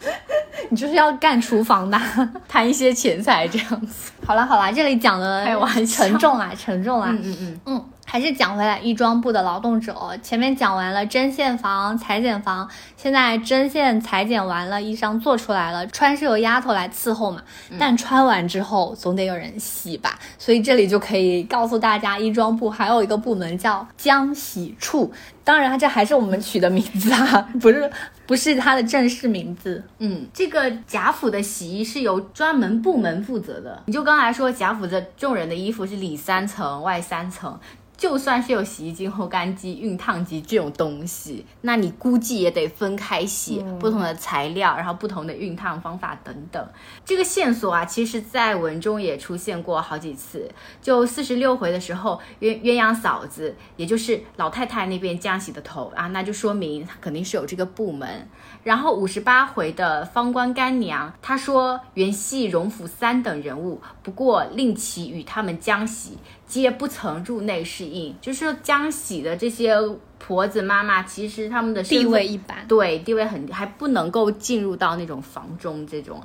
[0.71, 2.01] 你就是要干厨房的，
[2.49, 4.11] 贪一些钱财这样子。
[4.25, 7.09] 好了好了，这里讲的太沉重啊，沉重了。
[7.11, 7.85] 嗯嗯嗯嗯。
[8.09, 12.67] 还是讲回来，衣装部的劳动者，前面讲完了针线房、裁剪房，
[12.97, 17.43] 现在针线裁剪完了，衣裳做出来了，穿是由丫头来伺候嘛。
[17.79, 25.13] 但穿完之后总得有人洗吧，所以这里就可以告诉大家，衣装部还有一个部门叫浆洗处。
[25.43, 27.91] 当然，这还是我们取的名字啊，不是
[28.25, 29.83] 不是它的正式名字。
[29.99, 33.83] 嗯，这个贾府的洗衣是由专门部门负责的。
[33.87, 37.59] 你就刚才说，贾府的众人的衣服是里三层外三层。
[37.97, 46.69] 就算是有洗衣机、烘干机、熨烫机这种东西，那你估计也得分开洗，不同的材料，然后不同的熨烫方法等等。
[47.05, 50.51] 这个线索啊，其实在文中也出现过好几次。
[50.83, 58.29] 就四十六回的时候，鸳鸳鸯嫂子，也就是老太太那边浆洗的头啊，那就说明肯定是有这个部门。
[58.63, 66.19] 然后五十八回的方官干娘，她说原系荣府三等人物，不过令其与他们浆洗。
[66.47, 69.75] 皆不曾入内侍应，就是江喜的这些
[70.19, 76.23] 婆子妈妈，其实他们的地位一般，对地位很还不能够进入到那种房中这种。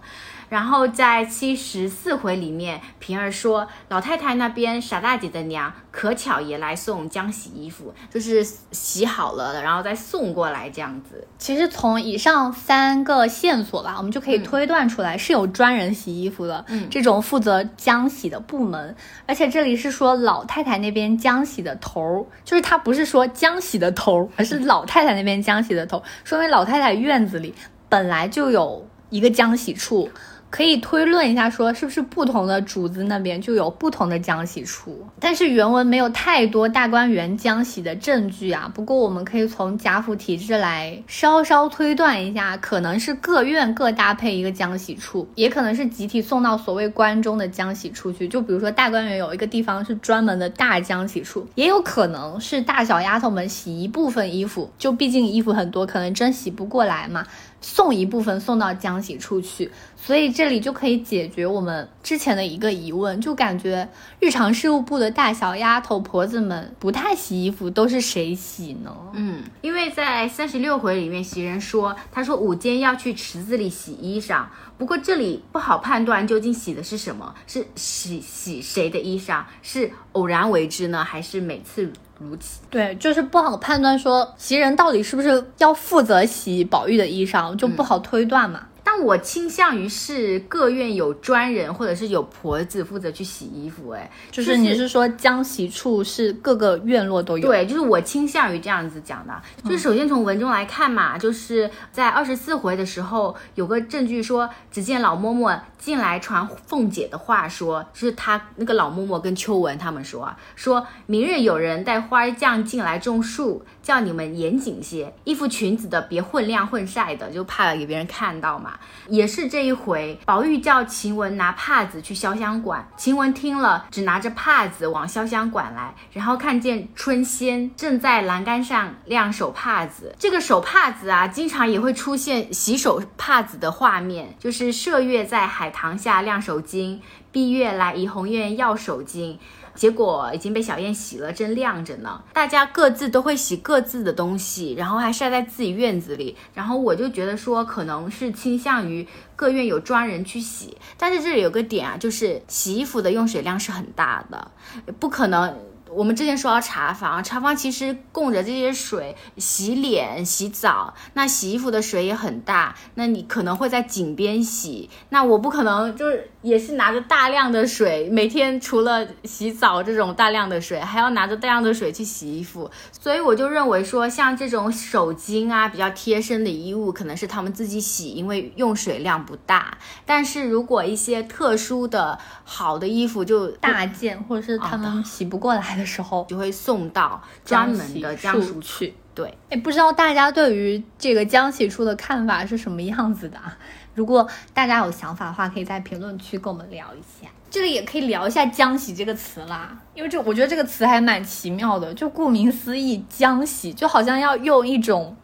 [0.51, 11.25] 然后在七十四回里面，平儿说老太太那边傻大姐的娘可巧也来送浆洗衣服，就是洗好了的，然后再送过来这样子。
[11.37, 18.93] 其实从以上三个线索吧，我们就可以推断出来是有专人洗衣服的，嗯，这种负责浆洗的部门。
[19.25, 27.55] 而且这里是说老太太那边浆洗的头儿，就是他不是说浆洗的头，而是老太太那边浆洗的头，说明老太太院子里
[27.87, 30.09] 本来就有一个浆洗处。
[30.51, 35.07] 可以推论一下，说是不是不同的主子那边就有不同的浆洗处？
[35.19, 38.69] 但是原文没有太多大观园浆洗的证据啊。
[38.75, 48.27] 不过我们可以从贾府体制来稍稍推断一下，可能是各院各搭配一个浆洗处，也可能是集体送到所谓关中的浆洗处去。
[48.27, 57.25] 就比如说大观园有一个地方是专门的大浆洗处，也有可能是大小丫头们洗一部分衣服，就毕竟衣服很多，可能真洗不过来嘛。
[57.61, 63.87] 送一部分送到浆洗处去，所以这里就可以解决我们之前的一个疑问，就感觉
[64.19, 68.91] 日常事务部的大小丫头婆子们不太洗衣服，都是谁洗呢？
[69.13, 74.45] 嗯，因为在三十六回里面，袭人说，他说午间要去池子里洗衣裳，
[74.77, 81.91] 不过这里不好判断究竟洗的是什么，是洗洗谁的衣裳，是偶然为之呢，还是每次？
[82.21, 88.67] 如此，对，就是不好判断说袭人到底是不是要负责洗宝玉的衣裳，就不好推断嘛。
[88.83, 97.47] 但我倾向于是各院有专人或者是有婆子负责去洗衣服，哎，就是你是说浆洗处是各个院落都有？
[97.47, 99.41] 对，就是我倾向于这样子讲的。
[99.63, 118.70] 就是首先从文中来看嘛，就是在二十四回的时候有个证据说，只见老嬷嬷进来传凤姐的话，说就是她那个老嬷嬷跟秋文他们说啊，说明日有人带花匠进来种树，叫你们严谨些，衣服裙子的别混晾混晒的，就怕给别人看到嘛。
[119.07, 130.15] 也是这一回，宝玉叫晴雯拿帕子去潇湘馆，晴雯听了，只拿着帕子往潇湘馆来，然后看见春仙正在栏杆上晾手帕子。
[130.19, 136.99] 这个手帕子啊，经常也会出现洗手帕子的画面，就是麝月在海棠下晾手巾，
[137.31, 139.37] 碧月来怡红院要手巾。
[139.75, 142.21] 结果已经被小燕洗了，正晾着呢。
[142.33, 146.35] 大家各自都会洗各自的东西，然后还晒在自己院子里。
[146.53, 150.77] 然后我就觉得说，可能是倾向于各院有专人去洗。
[150.97, 154.51] 但是这里有个点啊，就是洗衣服的用水量是很大的，
[154.99, 155.70] 不可能。
[155.93, 179.77] 我们之前说到茶房，茶房其实供着这些水洗脸、洗澡，那洗衣服的水也很大，那你可能会在井边洗，那我不可能就是也是拿着大量的水，每天除了洗澡这种大量的水，还要拿着大量的水去洗衣服，所以我就认为说，像这种手巾啊比较贴身的衣物，可能是他们自己洗，因为用水量不大。
[180.05, 185.80] 但是如果一些特殊的好的衣服，就大件或者是他们洗不过来的。
[185.81, 188.93] 的时候就会送到专门的家属去。
[189.13, 193.57] 对，哎，不知道大家对于这个江喜处的看法是什么样子的啊？
[193.93, 197.29] 如果大家有想法的话，可以在评论区跟我们聊一下。
[197.49, 201.93] 这里也可以聊一下“江喜”这个词啦，因为这我觉得这个词还蛮奇妙的。
[201.93, 205.17] 就顾名思义，江喜就好像要用一种。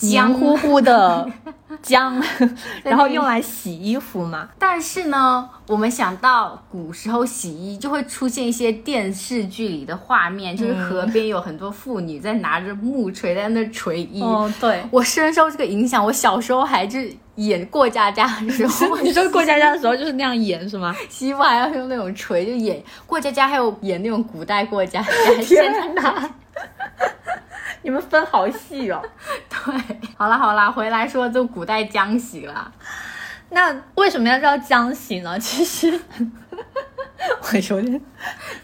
[0.00, 1.28] 黏糊糊的
[1.82, 2.22] 浆，
[2.82, 4.48] 然后用来洗衣服嘛。
[4.58, 14.22] 但是呢，我们想到古时候洗衣，就会出现一些电视剧里的画面，就是河边有很多妇女在拿着木锤在那锤衣。
[14.22, 16.04] 哦，对，我深受这个影响。
[16.04, 16.98] 我小时候还就
[17.36, 20.94] 演过家家的时候， 你说过家家的时候就是那样演是吗？
[21.08, 25.08] 洗衣服还要用那种锤，就演过家家，还有演那种古代过家家。
[25.42, 26.30] 天哪！
[27.82, 29.00] 你们分好细哦，
[29.47, 29.47] 对，
[30.16, 32.72] 好啦好啦，回来说就古代江西了。
[33.50, 35.38] 那为什么要叫江西呢？
[35.38, 35.88] 其实
[37.42, 38.00] 我有点，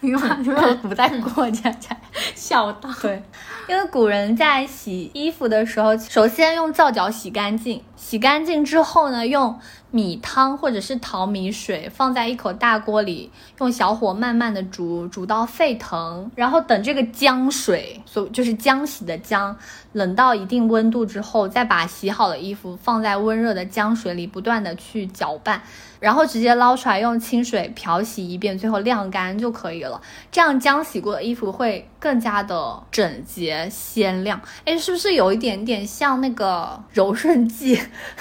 [0.01, 1.97] 因为因为古代国家才
[2.45, 2.91] 孝道。
[3.01, 3.23] 对，
[3.69, 9.59] 因为古人在洗衣服的时候，首先用皂角洗干净，洗干净之后呢，用。
[9.95, 13.31] 米汤或者是淘米水放在一口大锅里，
[13.61, 19.55] 用小火慢慢的煮，煮到沸腾，然后等这个浆水，所就是浆洗的浆，
[19.93, 25.63] 冷到一定温度之后，再把洗好的衣服放在温热的浆水里，不断的去搅拌。
[26.05, 29.99] 然后直接捞出来，用清水漂洗一遍，最后晾干就可以了。
[30.31, 34.39] 这样浆洗过的衣服会更加的整洁鲜亮。
[34.67, 37.81] 哎，是不是有一点点像那个柔顺剂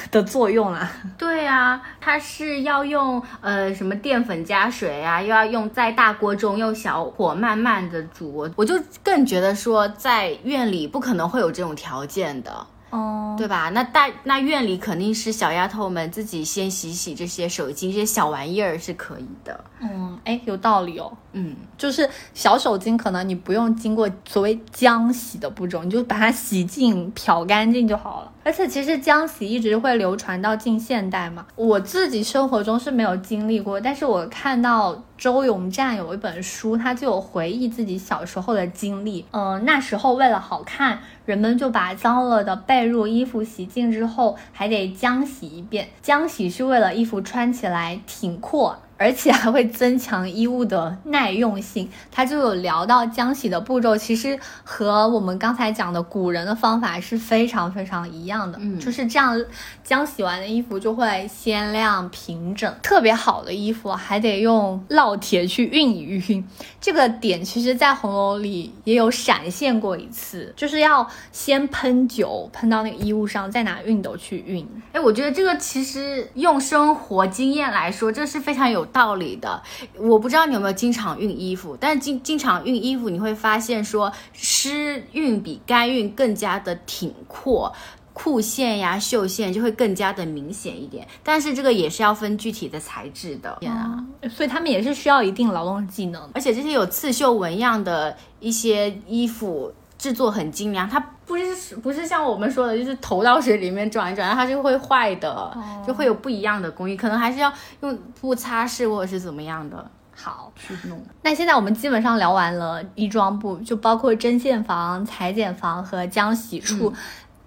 [0.09, 0.89] 的作用啊？
[1.19, 8.49] 对啊，它是要用呃什么淀粉加水啊，又要用在大锅中用小火慢慢的煮。
[8.55, 12.65] 我就更觉得说，在院里不可能会有这种条件的。
[12.93, 13.69] 哦，对吧？
[13.69, 19.63] 那大那院里肯定是小丫头们自己先洗洗这些手巾，这些小玩意儿是可以的。
[19.81, 21.11] 嗯，哎，有道理哦。
[21.31, 28.31] 嗯，就是小手巾，可能你不用经过所谓浆洗的步骤，你就把它洗净、 漂干净就好了。
[28.43, 31.47] 而且其实浆洗一直会流传到近现代嘛。
[31.55, 39.25] 我自己生活中是没有经历过，但是我看到周永战有一本书，他就有回忆自己小时候的经历。
[39.31, 45.87] 嗯，那时候为了好看，人们就把脏了的被褥、衣服洗净之后，还得浆洗一遍。
[46.03, 48.77] 浆洗是为了衣服穿起来挺阔。
[49.03, 51.89] 而且还会增强衣物的耐用性。
[52.09, 58.57] 它就有聊到浆洗的步骤，其实和我们刚才讲的古人的方法是非常非常一样的。
[58.61, 59.37] 嗯，就是这样，
[59.85, 62.73] 浆洗完的衣服就会鲜亮平整。
[62.81, 66.41] 特别好的衣服还得用烙铁去熨一熨。
[66.79, 74.65] 这个点其实，在红楼里也有闪现过一次，就是要先喷酒，喷到那个衣物上，再拿熨斗去熨。
[74.93, 78.85] 哎，我觉得这个其实用生活经验来说，这是非常有。
[78.93, 79.61] 道理的，
[79.97, 87.73] 我不知道你有没有经常熨衣服，但是经经常熨衣服，你会发现说湿熨比干熨更加的挺阔，
[88.13, 91.05] 裤线呀、袖线就会更加的明显一点。
[91.23, 99.73] 但是这个也是要分具体的材质的啊，所以他们也是需要一定劳动技能，而且这些有刺绣纹样的一些衣服。
[100.03, 107.49] 制作很精良，它不是不是像我们说的，就是投到水里面转一转，它就会坏的，就会有不一样的工艺，可能还是要
[107.79, 109.89] 用布擦拭或者是怎么样的。
[110.13, 111.01] 好，去弄。
[111.21, 116.91] 那现在我们基本上聊完了衣装部，就包括针线房、裁剪房和浆洗处。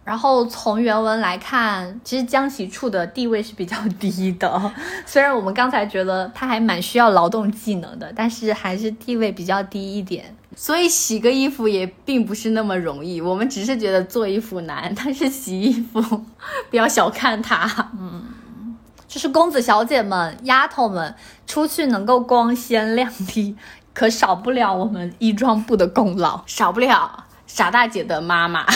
[0.03, 4.73] 然后从原文来看，其实浆洗处的地位是比较低的。
[5.05, 10.35] 虽然我们刚才觉得它还蛮需要劳动技能的，但是还是地位比较低一点。
[10.59, 13.21] 所以洗个衣服也并不是那么容易。
[13.21, 16.01] 我们只是觉得做衣服难， 但是洗衣服
[16.71, 17.91] 不要小看它。
[18.01, 18.25] 嗯，
[19.07, 21.15] 就是公子小姐们、丫头们
[21.47, 23.55] 出去能够光鲜亮丽，
[23.93, 28.65] 可少不了我们衣装部的功劳，少不了傻大姐的妈妈。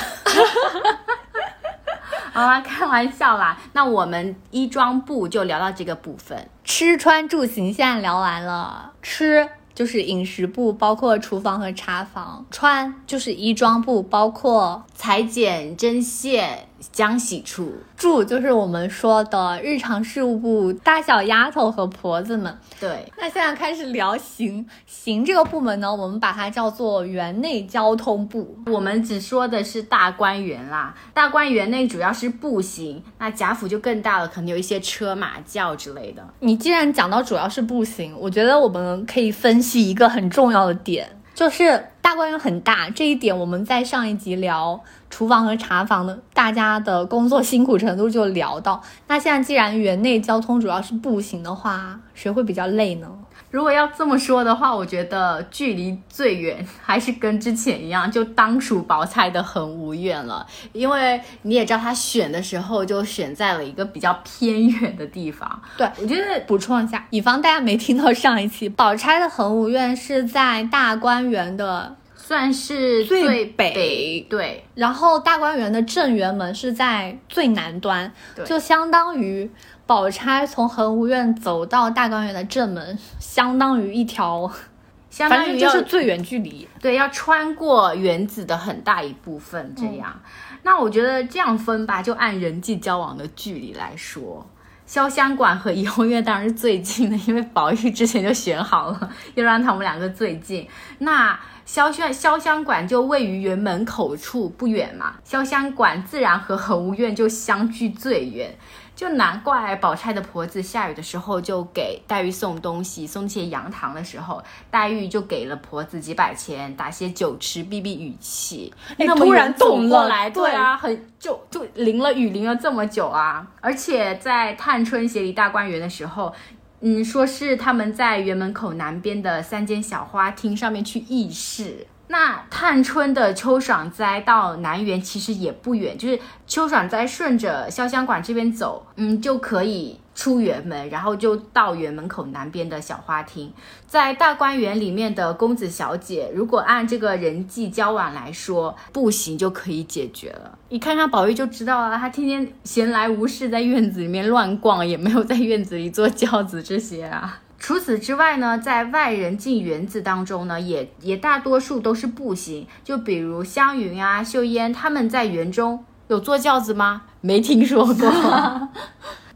[2.32, 3.58] 好啦，开玩笑啦。
[3.72, 9.48] 那我们衣装部就聊到这个部分，吃穿住行现在聊完了，吃。
[9.80, 17.64] 就是饮食部，包括厨房和茶房；穿就是衣装部，包括裁剪、针线、浆洗处；
[17.96, 22.56] 住就是我们说的日常事务部，大小丫头和婆子们。
[22.78, 28.56] 对，那现在开始聊行行这个部门呢，我们把它叫做园内交通部。
[28.66, 36.26] 我们只说的是大观园啦，大观园内主要是步行，那贾府就更大了，可能有一些车马轿之类的。
[36.38, 39.80] 你既然讲到主要是步行，我觉得我们可以分析。
[39.80, 41.08] 一个很重要的点，
[41.40, 44.78] 就是大观园很大，这一点我们在上一集聊
[45.08, 48.82] 厨房和茶房的大家的工作辛苦程度就聊到。
[49.06, 53.08] 那现在既然园内交通主要是步行的话，谁会比较累呢？
[53.50, 60.46] 如果要这么说的话，我觉得距离最远还是跟之前一样，就当属宝钗的恒芜苑了。
[60.72, 65.60] 因为你也知道，他选的时候就选在了一个比较偏远的地方。
[65.76, 74.24] 对，我觉得补充一下，以防大家没听到上一期，宝钗的恒芜苑是在大观园的，算是最北。
[74.30, 78.12] 对，然后大观园的正园门是在最南端，
[78.44, 79.50] 就相当于。
[79.90, 84.48] 宝钗从恒芜苑走到大观园的正门，相当于一条，
[85.10, 86.68] 相当于就是最远距离。
[86.80, 89.74] 对，要穿过园子的很大一部分。
[89.76, 90.20] 这样，
[90.62, 94.48] 那我觉得这样分吧，就按人际交往的距离来说，
[94.88, 100.68] 潇湘馆和怡红院当然是最近的，因为宝玉之前就选好了，又让他们两个最近。
[100.98, 101.36] 那
[101.66, 108.54] 潇湘潇湘馆就位于园门口处不远嘛，潇湘馆自然和恒芜苑就相距最远。
[109.00, 118.70] 就难怪宝钗的婆子下雨的时候就给黛玉送东西，送些洋糖的时候，黛玉就给了婆子几百钱，打些酒吃，避避雨气。
[118.98, 123.50] 那突然动过来，对啊，很就就淋了雨，淋了这么久啊！
[123.62, 126.34] 而且在探春协理大观园的时候，
[126.80, 131.86] 嗯，说是他们在园门口南边的三间小花厅上面去议事。
[132.10, 143.52] 那探春的秋爽斋到南园其实也不远，就是秋爽斋顺着潇湘馆这边走，嗯，就可以出园门，然后就到园门口南边的小花厅。
[143.86, 150.58] 在大观园里面的公子小姐，如果按这个人际交往来说，步行就可以解决了。
[150.70, 157.38] 你看看宝玉就知道了，他天天闲来无事在院子里面乱逛，也没有在院子里坐轿子这些啊。
[157.60, 162.66] 除此之外呢，在外人进园子当中呢，也也大多数都是步行。
[162.82, 167.02] 就比如湘云啊、秀烟他们在园中有坐轿子吗？
[167.20, 168.68] 没听说过。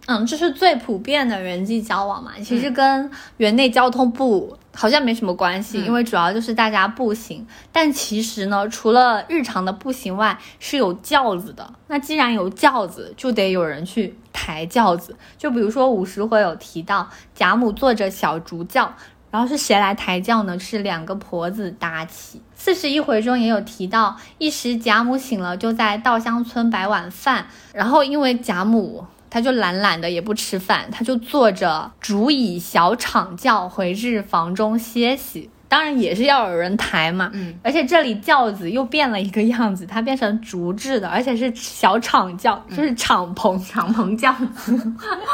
[0.07, 7.47] 嗯，这是最普遍的人际交往嘛，其实跟园内交通部好像没什么关系，因为主要就是大家步行。
[7.73, 11.73] 但其实呢，除了日常的步行外，是有轿子的。
[11.87, 15.17] 那既然有轿子，就得有人去抬轿子。
[15.39, 18.93] 就比如说五十回有提到贾母坐着小竹轿，
[19.31, 20.59] 然后是谁来抬轿呢？
[20.59, 22.43] 是两个婆子搭起。
[22.55, 29.05] 四十一回中也有提到，一时贾母醒了，就在稻香村摆晚饭，然后因为贾母。
[29.35, 35.51] 他就懒懒的也不吃饭，他就坐着竹椅小敞轿回至房中歇息。
[35.67, 44.81] 当然也是要有人抬嘛，嗯，而且这里轿子又变了一个样子，它变成竹制的，而且是小敞轿，就是敞篷敞篷轿子。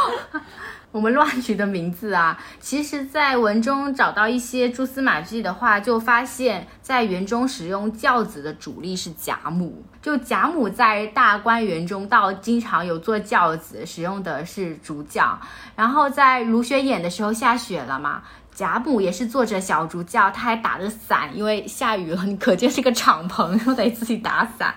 [0.92, 9.84] 我们乱取的名字啊，其实，在文中找到一些蛛丝马迹的话，就发现，在园中使用轿子的主力是贾母。
[10.02, 15.38] 就贾母在大观园中，倒经常有坐轿子，使用的是竹轿。
[15.76, 18.22] 然后在芦雪演的时候下雪了嘛，
[18.52, 24.74] 贾母也是坐着小竹轿，她还打着伞，因为下雨了，你可见是个敞篷，又得自己打伞。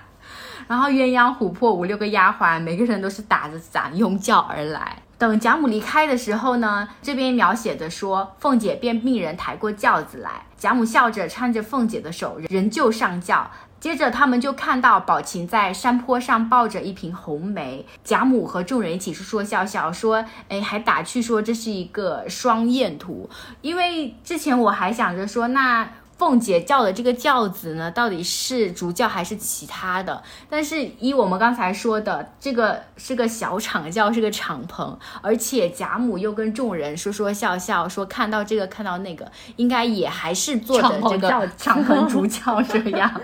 [0.68, 5.02] 然后鸳鸯琥珀五六个丫鬟，每个人都是打着伞拥轿而来。
[5.24, 13.50] 等贾母离开的时候呢，这边描写的说，凤姐便命人抬过轿子来，贾母笑着搀着凤姐的手，仍旧上轿。
[13.80, 23.30] 接着他们就看到宝琴在山坡上抱着一瓶红梅，贾母和众人一起说说笑笑，说，哎，还打趣说这是一个双燕图，
[23.62, 25.90] 因为之前我还想着说那。
[26.24, 30.24] 凤姐叫的这个轿子呢，到底是主轿还是其他的？
[30.50, 43.22] 但是依我们刚才说的，这个是个小敞轿，是个敞篷，而且贾母又跟众人说说笑笑，说看到这个看到那个，应该也还是坐的这个敞篷主轿这样。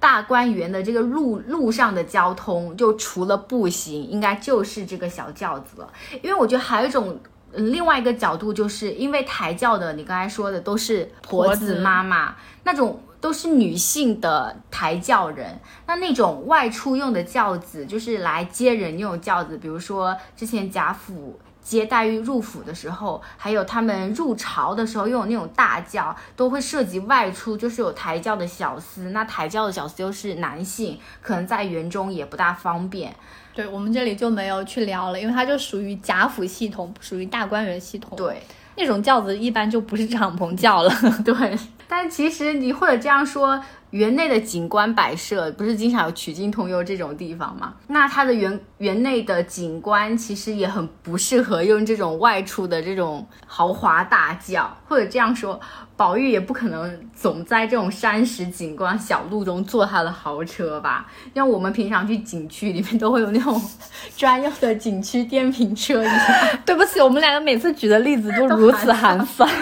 [0.00, 5.92] 大观园的这个路路上的交通，就除了步行，应该就是这个小轿子了。
[6.22, 7.20] 因为我觉得还有一种。
[7.56, 15.58] 另外一个角度，就是因为抬轿的，你刚才说的都是婆子妈妈那种，都是女性的抬轿人。
[15.86, 29.10] 那那种外出用的轿子，就是来接人用轿子，比如说之前贾府接黛玉入府的时候，还有他们入朝的时候用那种大轿，都会涉及外出，就是有抬轿的小厮。
[29.10, 33.16] 那抬轿的小厮又是男性，可能在园中也不大方便。
[33.56, 38.14] 对我们这里就没有去聊了，因为它就属于贾府系统，属于大观园系统。
[38.14, 38.42] 对，
[38.76, 40.92] 那种轿子一般就不是敞篷轿了。
[41.24, 41.34] 对，
[41.88, 43.62] 但其实你或者这样说。
[43.90, 47.72] 园内的景观摆设不是经常有曲径通幽这种地方吗？
[47.86, 55.58] 那它的园园内的景观其实也很不适合用这种外出的这种豪华大轿，或者这样说，
[55.96, 61.06] 宝玉也不可能总在这种山石景观小路中坐他的豪车吧？
[61.32, 63.58] 像我们平常去景区里面都会有那种
[64.16, 66.58] 专用的景区电瓶车一样。
[66.66, 69.48] 对 不起，我们两个每次举的例子都如此寒酸。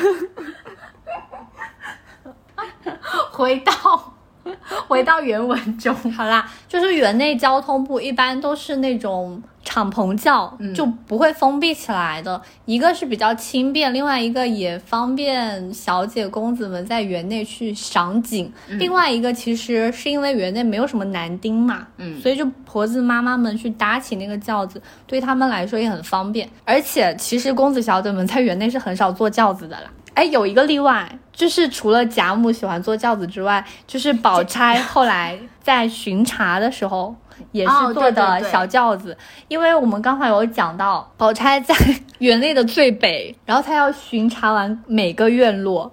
[3.35, 4.15] 回到。
[4.89, 6.47] 回到原文中，好啦，
[6.81, 12.43] 就是园内交通部一般都是那种敞篷轿，就不会封闭起来的。
[12.65, 18.53] 一个是比较轻便，另外一个也方便小姐公子们在园内去赏景。
[18.71, 26.49] 另外一个其实是因为园内没有什么男丁嘛，嗯，所以就婆子妈妈们去搭起那个轿子，对他们来说也很方便。
[26.65, 29.85] 而且其实公子小姐们在园内是很少坐轿子的啦。
[30.15, 37.13] 哎，有一个例外，就是除了贾母喜欢坐轿子之外，就是宝钗后来在巡查的时候
[37.51, 39.17] 也是坐的小轿子。
[39.49, 41.75] 因为我们刚才有讲到，宝钗在
[42.21, 45.93] 园内的最北，然后她要巡查完每个院落，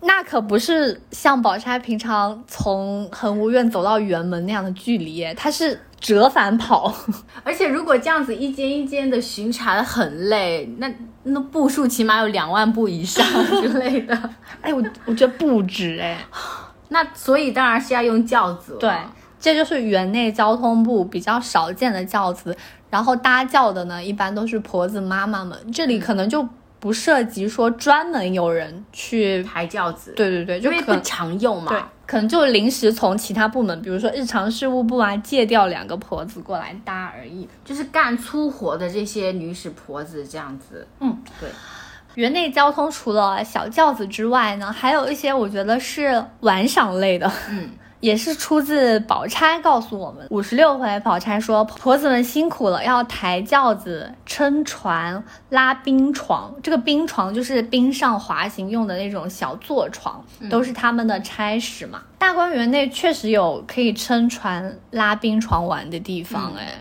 [0.00, 5.80] 那可不是像宝钗平常从恒芜院走到园门那样的距离，她是。
[5.98, 6.94] 折返跑，
[7.42, 10.88] 而且如果这样子一间一间的巡查的很累，那
[11.22, 14.30] 那步数起码有两万步以上之类的。
[14.60, 16.18] 哎，我我觉得不止哎，
[16.88, 18.76] 那所以当然是要用轿子。
[18.78, 18.90] 对，
[19.40, 22.56] 这就是园内交通部比较少见的轿子，
[22.90, 25.58] 然后搭轿的呢，一般都是婆子妈妈们。
[25.72, 26.46] 这里可能就。
[26.78, 40.86] 不涉及说专门有人去抬轿子，对对对，因为不常用嘛，对，可能就临时从其他部门，比如说日常事务部啊，借调两个婆子过来搭而已，就是干粗活的这些女使婆子这样子。
[41.00, 41.48] 嗯，对。
[42.16, 47.30] 园内交通除了小轿子之外呢，还有一些我觉得是玩赏类的。
[47.48, 47.70] 嗯。
[48.00, 56.54] 也是出自宝钗告诉我们，五十六回，宝钗说婆子们辛苦了，要抬轿子、撑船、拉冰床。
[56.62, 62.02] 这个冰床就是冰上滑行用的那种小坐床，都是他们的差事嘛。
[62.26, 66.76] 大观园内确实有可以撑船、拉冰床玩的地方，哎，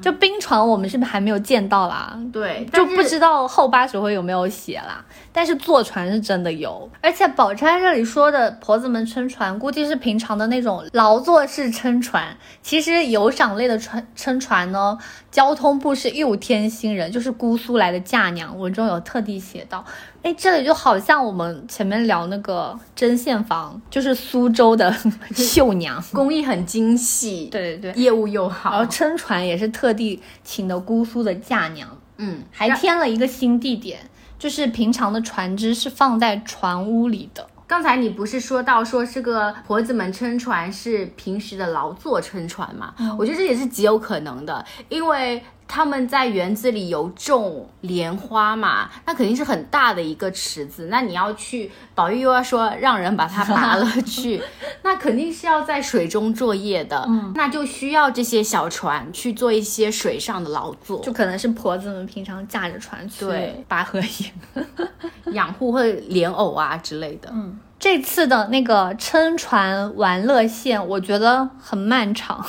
[0.00, 2.18] 就冰床我们是不是还没有见到啦？
[2.32, 5.04] 对，就不知道后八十回有没有写啦。
[5.34, 12.34] 但是坐船是真的有，而且宝钗这里说的婆子们撑船，估计是平常的那种劳作式撑船。
[12.62, 14.96] 其实有赏类的船撑船呢，
[15.30, 19.84] 交通部是又添新人，就是姑苏来的嫁娘，文中有特地写到。
[20.26, 24.92] 哎，这里就好像我们前面聊那个针线房，就是苏州的
[25.32, 28.72] 绣娘，工艺很精细， 对对对，业务又好。
[28.72, 34.00] 然后撑船也是特地请的姑苏的嫁娘，嗯，还添了一个新地点。
[34.36, 37.46] 就是平常的船只是放在船屋里的。
[37.68, 42.92] 刚才你不是说到说这个婆子们撑船是平时的劳作撑船嘛？
[43.16, 45.40] 我觉得这也是极有可能的，因为。
[45.68, 50.86] 他们在园子里有种莲花嘛，那肯定是很大的一个池子。
[50.90, 54.42] 那你要去，宝玉又要说让人把它拔了去，
[54.82, 57.04] 那肯定是要在水中作业的。
[57.08, 63.26] 嗯，那就需要这些小船去做一些水上的劳作，就可能是婆子们平常驾着船去
[63.68, 64.32] 拔荷叶、
[65.32, 67.28] 养护或者莲藕啊之类的。
[67.32, 72.44] 嗯，这次的那个撑船玩乐线，我觉得很漫长。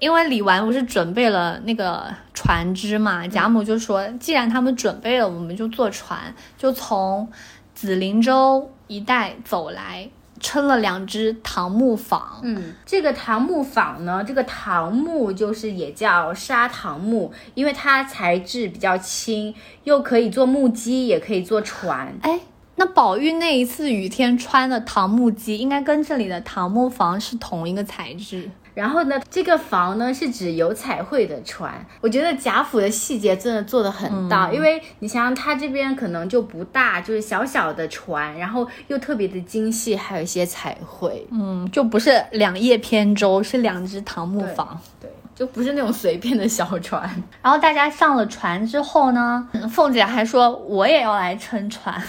[0.00, 7.30] 因为李纨不是准备了那个船只嘛，贾母就说，既然他们准备了，我们就坐船，就从
[7.74, 10.08] 紫菱洲一带走来，
[10.40, 12.22] 撑了两只唐木舫。
[12.42, 22.14] 嗯，这个唐木舫呢，这个唐木就是也叫沙糖木，因为它材质比较轻，又可以做木屐，也可以做船。
[22.22, 22.40] 哎，
[22.80, 28.50] 那宝玉那一次雨天穿的唐木屐，应该跟这里的唐木房是同一个材质。
[28.72, 31.84] 然后呢，这个房呢是指有彩绘的船。
[32.00, 41.26] 我觉得贾府的细节真的做的很到，因为你想想，它这边可能就不大，就是小小的船，然后又特别的精细，还有一些彩绘。
[41.30, 44.80] 嗯，就不是两叶扁舟，是两只唐木房。
[44.98, 47.02] 对，就不是那种随便的小船。
[47.42, 52.02] 然后大家上了船之后呢，凤姐还说我也要来撑船。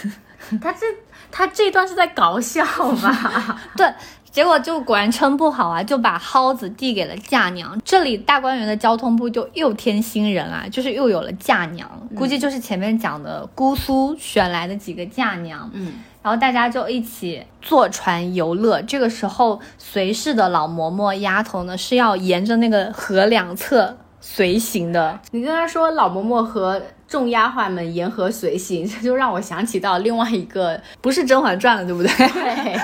[0.61, 0.85] 他这
[1.31, 3.61] 他这段是在搞笑吧？
[3.77, 3.87] 对。
[4.31, 7.77] 结果就果然撑不好啊，就把蒿子递给了嫁娘。
[7.83, 11.85] 这里大观园的交通部就又添新人啊，就是又有了嫁娘，
[12.15, 15.69] 估计就是前面讲的姑苏选来的几个嫁娘。
[15.73, 18.81] 嗯，然后大家就一起坐船游乐。
[18.83, 25.19] 这个时候随侍的老嬷嬷丫头呢是要沿着那个河两侧随行的。
[25.31, 32.09] 你跟他说老嬷嬷和众丫鬟们沿河随行，这 就让我想起到另外一个，不是《甄嬛传》了，对不对？
[32.15, 32.79] 对。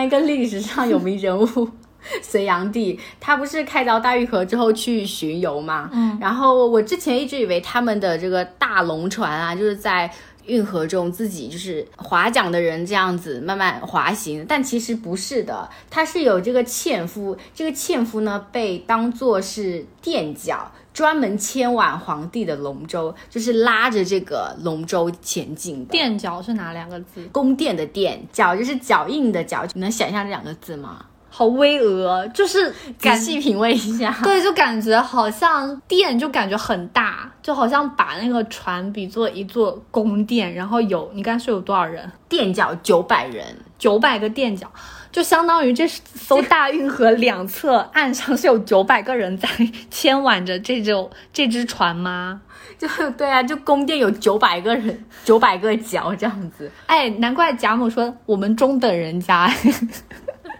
[0.04, 1.46] 一个历史上有名人物，
[2.20, 5.88] 隋炀帝，他不是开凿大运河之后去巡游嘛？
[5.92, 10.10] 嗯，然后我之前一直以为他们的这个大龙船啊，就是在
[10.46, 20.70] 运河中自己就是划桨的人这样子慢慢滑行，但其实不是的，他是有这个纤夫，这个纤夫呢被当做是垫脚。
[20.94, 25.90] 专门牵挽皇帝的龙舟，就是拉着这个龙舟前进的。
[25.90, 27.24] 垫脚是哪两个字？
[27.32, 29.66] 宫殿的殿，脚就是脚印的脚。
[29.72, 31.04] 你能想象这两个字吗？
[31.36, 34.16] 好巍峨，就是仔细品味一下。
[34.22, 42.08] 对，就感觉好像殿，就感觉很大，就好像把那个船比作一座宫殿，然后有你刚才说有多少人？
[42.28, 43.44] 垫脚九百人，
[43.76, 44.70] 九百个垫脚。
[45.10, 49.48] 就相当于这艘大运河两侧岸上是有九百个人在
[49.88, 52.42] 牵挽着这种这只船吗？
[52.78, 56.70] 就对啊，就宫殿有九百个人，九百个脚这样子。
[56.86, 59.52] 哎，难怪贾母说我们中等人家。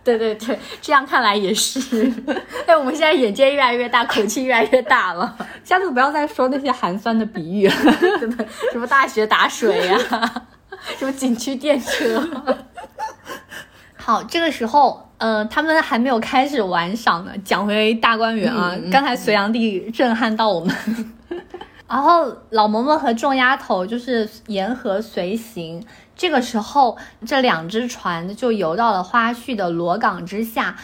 [0.05, 2.13] 对对对，这样看来也是。
[2.67, 5.35] 哎，我们现在眼界越来越大，口气越来越大了。
[5.65, 7.75] 下次不要再说那些寒酸的比喻了。
[8.21, 9.99] 真的，什么大学打水呀，
[10.99, 12.23] 什么景区电车。
[13.97, 17.33] 好，这个时候，呃，他们还没有开始玩赏呢。
[17.43, 20.75] 讲回大观园啊，刚才隋炀帝震撼到我们，
[21.89, 25.83] 然后老嬷嬷和众丫头就是沿河随行。
[26.17, 26.97] 这个时候，
[27.27, 30.77] 这两只船就游到了花絮的罗港之下。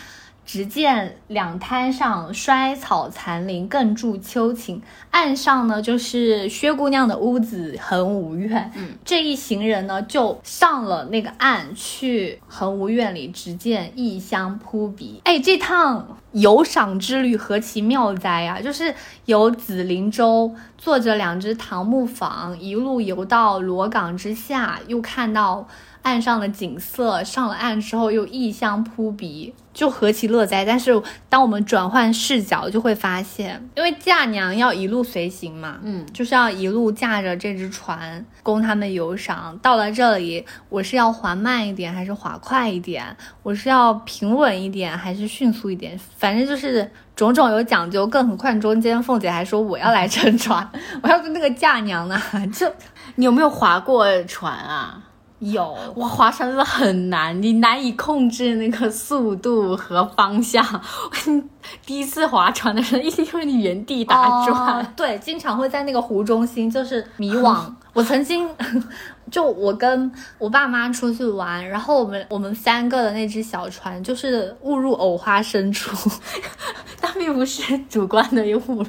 [0.46, 4.82] 只见两滩上衰草残林，更助秋情。
[5.12, 8.72] 岸上呢，就是薛姑娘的屋子恒芜院。
[8.74, 13.28] 嗯，这一行人呢，就上了那个岸去恒芜院里。
[13.28, 15.20] 只见异香扑鼻。
[15.22, 18.60] 哎，这趟游赏之旅何其妙哉呀！
[18.60, 25.66] 就是由紫林洲坐着两只唐木舫，一路游到罗岗之下，又看到。
[26.02, 30.64] 岸上的景色，上了岸之后又异香扑鼻，就何其乐哉！
[30.64, 30.90] 但是
[31.28, 39.54] 当我们转换视角，就会发现，因为嫁娘要一路随行嘛，嗯，就是要一路驾着这只船供他们游赏。
[39.60, 43.14] 到了这里，我是要滑慢一点还是滑快一点？
[43.42, 46.00] 我是要平稳一点还是迅速一点？
[46.20, 48.06] 反正就是种种有讲究。
[48.06, 50.68] 更何况中间凤姐还说我要来撑船，
[51.02, 52.20] 我要跟那个嫁娘呢。
[52.52, 52.70] 就
[53.16, 55.02] 你有没有划过船啊？
[55.38, 60.62] 有哇，划船真的很难，你难以控制那个速度和方向。
[61.86, 67.58] 第一次划船的时候，一定会原地打转，对，经常会在那个湖中心就是迷惘。
[67.94, 68.46] 我曾经
[69.30, 76.10] 就我跟我爸妈出去玩，然后我们我们三个的那只小船就是误入藕花深处，
[77.00, 78.86] 但并不是主观的误入，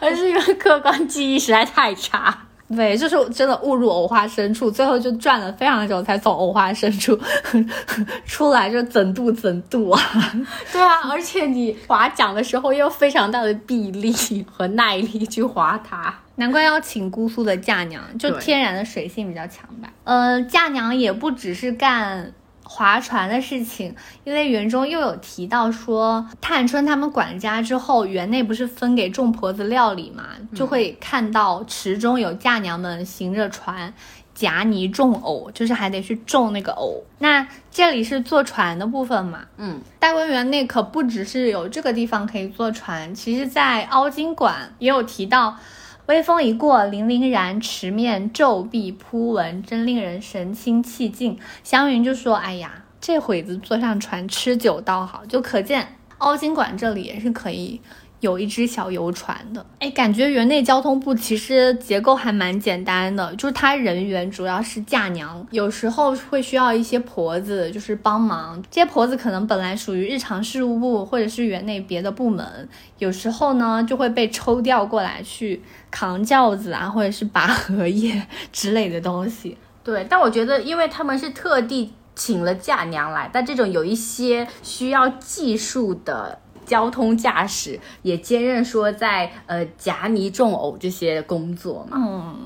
[0.00, 2.46] 而是因为客观记忆实在太差。
[2.76, 7.18] 对，就是真的误入藕花深处，最后就转了非常久才从藕花深处
[8.24, 10.00] 出来，就怎渡怎渡啊！
[10.72, 14.12] 对啊，而且你划桨的时候要非常大的臂力
[14.50, 19.88] 和耐力去划它，难怪要请姑苏的嫁娘，就天然的水性比较强吧。
[20.04, 22.32] 呃，嫁娘也不只是干。
[22.72, 23.92] 划船的事情，
[24.22, 33.92] 因为园中又有提到说，探春他们管家之后，园内不是分给众婆子料理嘛，就会看到池中有嫁娘们行着船，
[34.36, 37.02] 夹泥种藕，就是还得去种那个藕。
[37.18, 39.40] 那这里是坐船的部分嘛？
[39.56, 45.56] 嗯，大观园内可不只是有这个地方可以坐船，其实在凹晶馆也有提到。
[46.10, 51.38] 微风一过，泠泠然，池面皱壁铺纹，真令人神清气静。
[51.62, 57.80] 湘云就说：“哎呀，这会子坐上船吃酒倒好，就可见凹晶馆这里也是可以。
[58.20, 68.62] 有一只小游船的，哎，感觉园内交通部其实结构还蛮简单的，就是它人员主要是嫁娘，有时候会需要一些婆子，就是帮忙。
[68.70, 72.68] 这些婆子可能本来属于日常事务部或者是园内别的部门，
[72.98, 79.56] 有时候呢就会被抽调过来去扛轿子啊，或者是拔荷叶之类的东西。
[79.82, 86.38] 对，但我觉得，因为他们是特地请了嫁娘来，但这种有一些需要技术的。
[86.70, 92.36] 交通驾驶也兼任说在呃夹泥种藕这些工作嘛，嗯，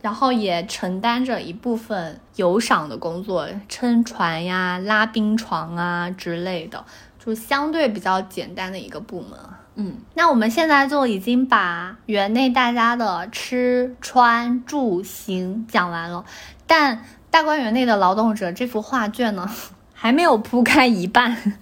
[0.00, 6.84] 然后也承担着一部分游赏的工作，撑船呀、拉冰床啊之类的，
[7.18, 9.30] 就相对比较简单的一个部门。
[9.74, 16.24] 嗯，那我们现在就已经把园内大家的吃穿住行讲完了，
[16.68, 19.50] 但大观园内的劳动者这幅画卷呢，
[19.92, 21.58] 还没有铺开一半。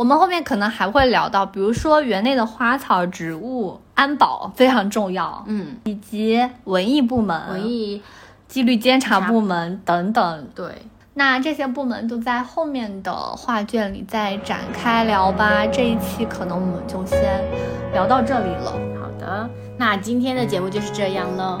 [0.00, 8.00] 我们后面可能还会聊到，比如说园内的花草植物安保非常重要，嗯，以及文艺部门、文艺
[8.48, 10.48] 纪律监察部门等等。
[10.54, 15.66] 对，那这些部门都在后面的画卷里再展开聊吧。
[15.66, 17.44] 这一期可能我们就先
[17.92, 18.72] 聊到这里了。
[18.98, 21.58] 好的，那今天的节目就是这样了，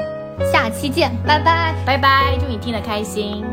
[0.50, 3.44] 下期见，拜拜，拜拜，祝你听得开心。